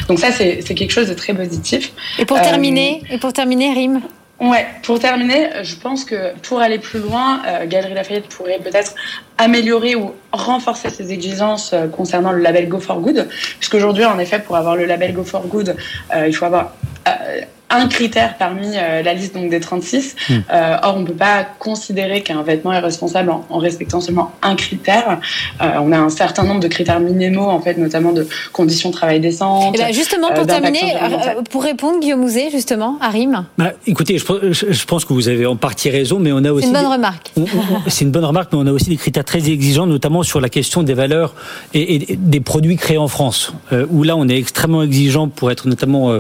Donc 0.09 0.19
ça, 0.19 0.31
c'est 0.33 0.63
quelque 0.63 0.91
chose 0.91 1.09
de 1.09 1.15
très 1.15 1.35
positif. 1.35 1.93
Et 2.19 2.25
pour 2.25 2.41
terminer, 2.41 3.03
euh, 3.05 3.15
et 3.15 3.19
pour 3.19 3.33
terminer, 3.33 3.73
Rim 3.73 4.01
Ouais, 4.41 4.67
pour 4.83 4.99
terminer, 4.99 5.49
je 5.63 5.77
pense 5.77 6.05
que 6.05 6.35
pour 6.43 6.61
aller 6.61 6.81
plus 6.81 6.99
loin, 6.99 7.41
Galerie 7.67 7.95
Lafayette 7.95 8.27
pourrait 8.27 8.59
peut-être 8.59 8.97
améliorer 9.39 9.95
ou 9.95 10.13
renforcer 10.33 10.91
ses 10.91 11.13
exigences 11.13 11.73
concernant 11.97 12.33
le 12.33 12.43
label 12.43 12.69
Go 12.69 12.81
for 12.81 12.99
Good, 13.01 13.29
puisqu'aujourd'hui, 13.61 14.05
en 14.05 14.19
effet, 14.19 14.41
pour 14.41 14.57
avoir 14.57 14.75
le 14.75 14.87
label 14.87 15.15
Go 15.15 15.23
for 15.23 15.47
Good, 15.47 15.77
il 16.27 16.35
faut 16.35 16.47
avoir 16.47 16.73
un 17.77 17.89
critère 17.89 18.37
parmi 18.39 18.77
euh, 18.77 19.03
la 19.03 19.15
liste 19.15 19.35
donc 19.35 19.51
des 19.51 19.61
36. 19.61 20.17
Hmm. 20.29 20.33
Euh, 20.53 20.77
or, 20.83 20.97
on 20.97 21.01
ne 21.01 21.07
peut 21.07 21.15
pas 21.15 21.45
considérer 21.59 22.23
qu'un 22.23 22.43
vêtement 22.43 22.73
est 22.73 22.81
responsable 22.81 23.31
en, 23.31 23.59
respectant 23.59 24.01
seulement 24.01 24.33
un 24.43 24.57
critère. 24.57 25.21
Euh, 25.61 25.67
on 25.81 25.93
a 25.93 25.99
un 25.99 26.11
certain 26.11 26.45
nombre 26.45 26.61
de 26.61 26.69
critères 26.69 27.01
minimaux, 27.01 27.49
en 27.49 27.61
fait, 27.61 27.79
notamment 27.79 28.13
de 28.13 28.27
conditions 28.53 28.91
de 28.91 28.95
travail 28.95 29.21
décentes. 29.21 29.75
Eh 29.75 29.79
ben, 29.79 29.93
justement, 29.93 30.33
pour 30.33 30.47
terminer, 30.47 30.95
pour 31.51 31.63
répondre, 31.63 32.01
Guillaume 32.01 32.21
Mouzet, 32.21 32.51
justement, 32.51 32.99
à 33.01 33.11
Rime. 33.11 33.45
Bah, 33.59 33.73
écoutez, 33.87 34.19
je, 34.19 34.85
pense 34.85 35.05
que 35.05 35.13
vous 35.13 35.29
avez 35.29 35.47
en 35.47 35.57
partie 35.57 35.91
raison, 35.91 36.19
mais 36.19 36.33
on 36.33 36.45
a 36.45 36.53
aussi. 36.53 36.67
C'est 36.67 36.73
une 36.73 36.77
bonne 36.77 36.93
remarque. 36.93 37.33
C'est 37.89 38.05
une 38.05 38.11
bonne 38.11 38.25
remarque, 38.25 38.53
mais 38.53 38.59
on 38.61 38.67
a 38.67 38.73
aussi 38.73 38.91
des 38.91 38.97
critères 38.97 39.25
très 39.25 39.49
exigeants, 39.51 39.87
notamment 39.87 40.23
sur 40.23 40.41
la 40.41 40.49
question 40.49 40.83
des 40.83 40.95
valeurs 40.95 41.35
et, 41.73 42.17
des 42.19 42.41
produits 42.41 42.77
créés 42.77 42.99
en 42.99 43.09
France, 43.09 43.53
où 43.91 44.03
là, 44.03 44.17
on 44.17 44.29
est 44.29 44.39
extrêmement 44.39 44.83
exigeant 44.83 45.29
pour 45.29 45.51
être 45.51 45.69
notamment 45.69 46.19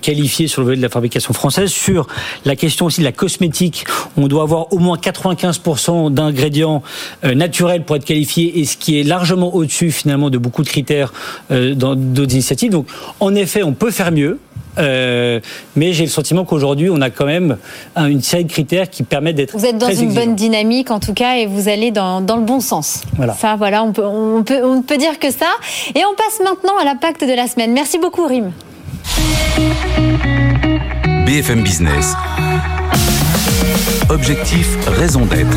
qualifié 0.00 0.46
sur 0.46 0.62
le 0.62 0.66
volet 0.66 0.76
de 0.76 0.82
la 0.82 0.88
fabrication 0.94 1.34
française. 1.34 1.70
Sur 1.70 2.06
la 2.44 2.56
question 2.56 2.86
aussi 2.86 3.00
de 3.00 3.04
la 3.04 3.12
cosmétique, 3.12 3.84
on 4.16 4.28
doit 4.28 4.42
avoir 4.42 4.72
au 4.72 4.78
moins 4.78 4.96
95% 4.96 6.12
d'ingrédients 6.12 6.82
euh, 7.24 7.34
naturels 7.34 7.84
pour 7.84 7.96
être 7.96 8.04
qualifié, 8.04 8.60
et 8.60 8.64
ce 8.64 8.76
qui 8.76 8.98
est 8.98 9.02
largement 9.02 9.54
au-dessus 9.54 9.90
finalement 9.90 10.30
de 10.30 10.38
beaucoup 10.38 10.62
de 10.62 10.68
critères 10.68 11.12
euh, 11.50 11.74
dans 11.74 11.94
d'autres 11.94 12.32
initiatives. 12.32 12.70
Donc, 12.70 12.86
en 13.20 13.34
effet, 13.34 13.62
on 13.62 13.72
peut 13.72 13.90
faire 13.90 14.12
mieux. 14.12 14.38
Euh, 14.76 15.38
mais 15.76 15.92
j'ai 15.92 16.02
le 16.02 16.10
sentiment 16.10 16.44
qu'aujourd'hui, 16.44 16.90
on 16.90 17.00
a 17.00 17.08
quand 17.08 17.26
même 17.26 17.58
une 17.96 18.22
série 18.22 18.44
de 18.44 18.50
critères 18.50 18.90
qui 18.90 19.04
permettent 19.04 19.36
d'être. 19.36 19.56
Vous 19.56 19.64
êtes 19.64 19.78
dans 19.78 19.92
une 19.92 20.12
bonne 20.12 20.34
dynamique, 20.34 20.90
en 20.90 20.98
tout 20.98 21.14
cas, 21.14 21.36
et 21.36 21.46
vous 21.46 21.68
allez 21.68 21.92
dans, 21.92 22.20
dans 22.20 22.36
le 22.36 22.42
bon 22.42 22.58
sens. 22.58 23.02
Voilà. 23.16 23.34
Ça, 23.34 23.54
voilà, 23.54 23.84
on 23.84 23.92
peut, 23.92 24.04
on 24.04 24.42
peut, 24.42 24.64
on 24.64 24.82
peut 24.82 24.96
dire 24.96 25.20
que 25.20 25.30
ça. 25.30 25.46
Et 25.94 26.00
on 26.04 26.14
passe 26.16 26.40
maintenant 26.42 26.76
à 26.80 26.84
l'impact 26.84 27.22
de 27.22 27.34
la 27.34 27.46
semaine. 27.46 27.72
Merci 27.72 27.98
beaucoup, 27.98 28.26
Rim. 28.26 28.50
BFM 31.26 31.62
Business. 31.62 32.14
Objectif, 34.10 34.66
raison 34.86 35.24
d'être. 35.24 35.56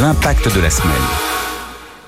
L'impact 0.00 0.54
de 0.54 0.60
la 0.60 0.70
semaine. 0.70 1.37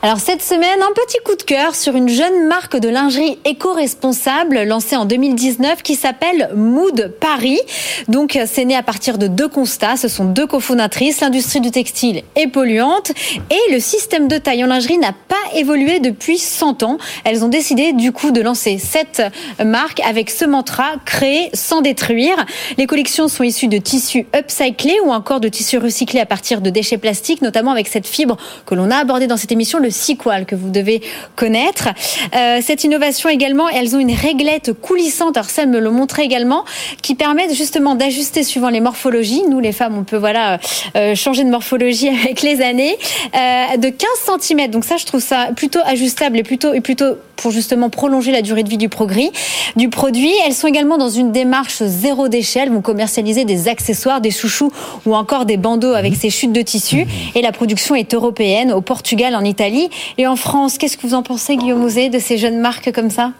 Alors 0.02 0.18
cette 0.18 0.40
semaine, 0.40 0.80
un 0.80 0.94
petit 0.94 1.18
coup 1.26 1.36
de 1.36 1.42
cœur 1.42 1.74
sur 1.74 1.94
une 1.94 2.08
jeune 2.08 2.46
marque 2.46 2.78
de 2.78 2.88
lingerie 2.88 3.38
éco-responsable 3.44 4.62
lancée 4.62 4.96
en 4.96 5.04
2019 5.04 5.82
qui 5.82 5.94
s'appelle 5.94 6.48
Mood 6.56 7.12
Paris. 7.20 7.60
Donc 8.08 8.38
c'est 8.46 8.64
né 8.64 8.74
à 8.74 8.82
partir 8.82 9.18
de 9.18 9.26
deux 9.26 9.48
constats. 9.48 9.98
Ce 9.98 10.08
sont 10.08 10.24
deux 10.24 10.46
cofondatrices. 10.46 11.20
L'industrie 11.20 11.60
du 11.60 11.70
textile 11.70 12.22
est 12.34 12.46
polluante 12.46 13.12
et 13.50 13.72
le 13.74 13.78
système 13.78 14.26
de 14.26 14.38
taille 14.38 14.64
en 14.64 14.68
lingerie 14.68 14.96
n'a 14.96 15.12
pas 15.12 15.36
évolué 15.54 16.00
depuis 16.00 16.38
100 16.38 16.82
ans. 16.82 16.96
Elles 17.24 17.44
ont 17.44 17.48
décidé 17.48 17.92
du 17.92 18.10
coup 18.10 18.30
de 18.30 18.40
lancer 18.40 18.78
cette 18.78 19.22
marque 19.62 20.00
avec 20.00 20.30
ce 20.30 20.46
mantra 20.46 20.94
créer 21.04 21.50
sans 21.52 21.82
détruire. 21.82 22.46
Les 22.78 22.86
collections 22.86 23.28
sont 23.28 23.44
issues 23.44 23.68
de 23.68 23.76
tissus 23.76 24.26
upcyclés 24.34 24.98
ou 25.04 25.12
encore 25.12 25.40
de 25.40 25.48
tissus 25.48 25.76
recyclés 25.76 26.20
à 26.20 26.26
partir 26.26 26.62
de 26.62 26.70
déchets 26.70 26.96
plastiques, 26.96 27.42
notamment 27.42 27.72
avec 27.72 27.86
cette 27.86 28.06
fibre 28.06 28.38
que 28.64 28.74
l'on 28.74 28.90
a 28.90 28.96
abordée 28.96 29.26
dans 29.26 29.36
cette 29.36 29.52
émission, 29.52 29.78
Sequal 29.90 30.46
que 30.46 30.54
vous 30.54 30.70
devez 30.70 31.02
connaître. 31.36 31.88
Euh, 32.34 32.60
cette 32.62 32.84
innovation 32.84 33.28
également, 33.28 33.68
elles 33.68 33.96
ont 33.96 34.00
une 34.00 34.14
réglette 34.14 34.72
coulissante, 34.72 35.36
alors 35.36 35.48
me 35.66 35.78
le 35.78 35.90
montrait 35.90 36.24
également, 36.24 36.64
qui 37.02 37.14
permet 37.14 37.52
justement 37.54 37.94
d'ajuster 37.94 38.42
suivant 38.42 38.68
les 38.68 38.80
morphologies. 38.80 39.42
Nous, 39.48 39.60
les 39.60 39.72
femmes, 39.72 39.96
on 39.98 40.04
peut 40.04 40.16
voilà 40.16 40.58
euh, 40.96 41.14
changer 41.14 41.44
de 41.44 41.50
morphologie 41.50 42.08
avec 42.24 42.42
les 42.42 42.62
années, 42.62 42.96
euh, 43.34 43.76
de 43.76 43.88
15 43.88 44.40
cm. 44.40 44.68
Donc 44.70 44.84
ça, 44.84 44.96
je 44.96 45.06
trouve 45.06 45.22
ça 45.22 45.48
plutôt 45.54 45.80
ajustable 45.84 46.38
et 46.38 46.42
plutôt 46.42 46.72
et 46.72 46.80
plutôt 46.80 47.16
pour 47.36 47.50
justement 47.50 47.88
prolonger 47.88 48.32
la 48.32 48.42
durée 48.42 48.62
de 48.62 48.68
vie 48.68 48.76
du 48.76 48.88
produit. 48.88 49.30
Du 49.76 49.88
produit, 49.88 50.32
elles 50.46 50.54
sont 50.54 50.68
également 50.68 50.98
dans 50.98 51.08
une 51.08 51.32
démarche 51.32 51.82
zéro 51.82 52.28
déchet. 52.28 52.60
Elles 52.60 52.70
vont 52.70 52.82
commercialiser 52.82 53.44
des 53.44 53.68
accessoires, 53.68 54.20
des 54.20 54.30
chouchous 54.30 54.70
ou 55.06 55.14
encore 55.14 55.46
des 55.46 55.56
bandeaux 55.56 55.94
avec 55.94 56.14
ces 56.14 56.30
chutes 56.30 56.52
de 56.52 56.62
tissu. 56.62 57.06
Et 57.34 57.42
la 57.42 57.52
production 57.52 57.94
est 57.94 58.12
européenne, 58.14 58.72
au 58.72 58.82
Portugal, 58.82 59.34
en 59.34 59.44
Italie 59.44 59.79
et 60.18 60.26
en 60.26 60.36
France. 60.36 60.76
Qu'est-ce 60.76 60.96
que 60.96 61.06
vous 61.06 61.14
en 61.14 61.22
pensez, 61.22 61.56
Guillaume 61.56 61.84
Osé, 61.84 62.08
de 62.10 62.18
ces 62.18 62.36
jeunes 62.36 62.60
marques 62.60 62.92
comme 62.92 63.10
ça? 63.10 63.32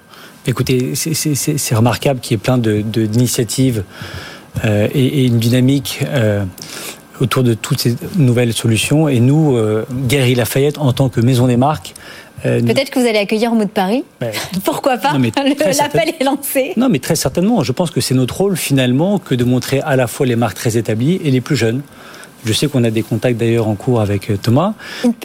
Écoutez, 0.47 0.95
c'est 0.95 1.75
remarquable 1.75 2.21
qu'il 2.21 2.33
y 2.33 2.35
ait 2.37 2.43
plein 2.43 2.57
d'initiatives 2.59 3.85
de, 4.63 4.69
euh, 4.69 4.89
et, 4.95 5.23
et, 5.23 5.27
une 5.27 5.39
dynamique. 5.39 6.01
Euh, 6.07 6.45
autour 7.21 7.43
de 7.43 7.55
toutes 7.55 7.81
ces 7.81 7.97
nouvelles 8.17 8.53
solutions. 8.53 9.09
Et 9.09 9.21
nous, 9.21 9.57
euh, 9.57 9.85
Gary 10.09 10.35
Lafayette, 10.35 10.79
en 10.79 10.93
tant 10.93 11.09
que 11.09 11.21
maison 11.21 11.47
des 11.47 11.57
marques, 11.57 11.95
euh, 12.47 12.63
Peut-être 12.63 12.89
que 12.89 12.99
vous 12.99 13.07
allez 13.07 13.19
accueillir 13.19 13.53
au 13.53 13.55
mot 13.55 13.65
de 13.65 13.69
Paris. 13.69 14.03
Pourquoi 14.65 14.97
pas 14.97 15.13
L'appel 15.19 16.15
est 16.19 16.25
lancé. 16.25 16.73
Non, 16.77 16.89
mais 16.89 16.99
très 16.99 17.17
certainement. 17.17 17.63
Je 17.63 17.73
pense 17.73 17.91
que 17.91 18.01
c'est 18.01 18.15
notre 18.15 18.39
rôle 18.39 18.57
finalement 18.57 19.19
que 19.19 19.35
de 19.35 19.45
montrer 19.45 19.81
à 19.81 19.95
la 19.95 20.07
fois 20.07 20.25
les 20.27 20.37
marques 20.37 20.57
très 20.57 20.79
établies 20.79 21.21
et 21.23 21.31
les 21.31 21.43
plus 21.43 21.57
jeunes. 21.57 21.83
Je 22.45 22.53
sais 22.53 22.69
qu'on 22.69 22.85
a 22.85 22.91
des 22.91 23.03
contacts 23.03 23.39
d'ailleurs 23.39 23.69
en 23.69 23.75
cours 23.75 24.01
avec 24.01 24.31
euh, 24.31 24.37
Thomas. 24.37 24.75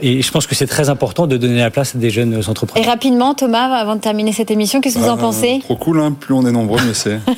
Et 0.02 0.22
je 0.22 0.32
pense 0.32 0.48
que 0.48 0.56
c'est 0.56 0.68
très 0.68 0.90
important 0.90 1.28
de 1.28 1.38
donner 1.38 1.58
la 1.58 1.72
place 1.72 1.96
à 1.96 1.98
des 1.98 2.10
jeunes 2.10 2.42
entrepreneurs. 2.48 2.86
Et 2.86 2.90
rapidement, 2.90 3.34
Thomas, 3.34 3.74
avant 3.76 3.96
de 3.96 4.02
terminer 4.02 4.32
cette 4.32 4.52
émission, 4.52 4.82
qu'est-ce 4.82 4.96
que 4.96 5.00
vous 5.00 5.10
en 5.10 5.16
bah, 5.16 5.24
pensez 5.24 5.60
Trop 5.64 5.76
cool, 5.76 6.02
hein 6.02 6.12
plus 6.12 6.34
on 6.34 6.46
est 6.46 6.52
nombreux, 6.52 6.82
mieux 6.82 6.94
c'est. 6.94 7.20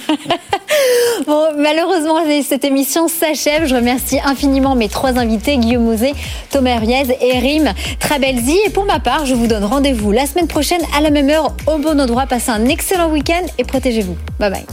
Bon, 1.26 1.44
malheureusement, 1.58 2.20
cette 2.44 2.64
émission 2.64 3.08
s'achève. 3.08 3.66
Je 3.66 3.76
remercie 3.76 4.20
infiniment 4.24 4.76
mes 4.76 4.88
trois 4.88 5.18
invités, 5.18 5.58
Guillaume 5.58 5.84
Mouzet, 5.84 6.14
Thomas 6.52 6.78
Huriez 6.78 7.18
et 7.22 7.40
Rim 7.40 7.74
Trabelzi. 8.00 8.58
Et 8.66 8.70
pour 8.70 8.86
ma 8.86 9.00
part, 9.00 9.26
je 9.26 9.34
vous 9.34 9.48
donne 9.48 9.66
rendez-vous 9.66 10.12
la 10.12 10.26
semaine 10.26 10.48
prochaine 10.48 10.82
à 10.98 11.02
la 11.02 11.10
même 11.10 11.30
heure, 11.30 11.54
au 11.66 11.80
bon 11.80 12.00
endroit. 12.00 12.28
Passez 12.28 12.52
un 12.52 12.66
excellent 12.66 13.10
week-end 13.10 13.46
et 13.58 13.64
protégez-vous. 13.64 14.16
Bye 14.40 14.52
bye. 14.52 14.66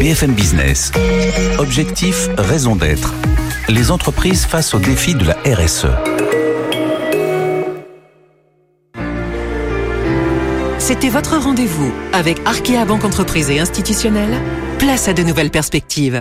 BFM 0.00 0.32
Business. 0.32 0.90
Objectif, 1.58 2.28
raison 2.36 2.76
d'être. 2.76 3.14
Les 3.68 3.90
entreprises 3.90 4.44
face 4.44 4.74
aux 4.74 4.78
défis 4.78 5.14
de 5.14 5.24
la 5.24 5.36
RSE. 5.46 5.86
C'était 10.78 11.08
votre 11.08 11.38
rendez-vous 11.38 11.92
avec 12.12 12.38
Arkea 12.44 12.84
Banque 12.84 13.04
Entreprise 13.04 13.48
et 13.50 13.60
Institutionnelle. 13.60 14.34
Place 14.78 15.08
à 15.08 15.12
de 15.12 15.22
nouvelles 15.22 15.50
perspectives. 15.50 16.20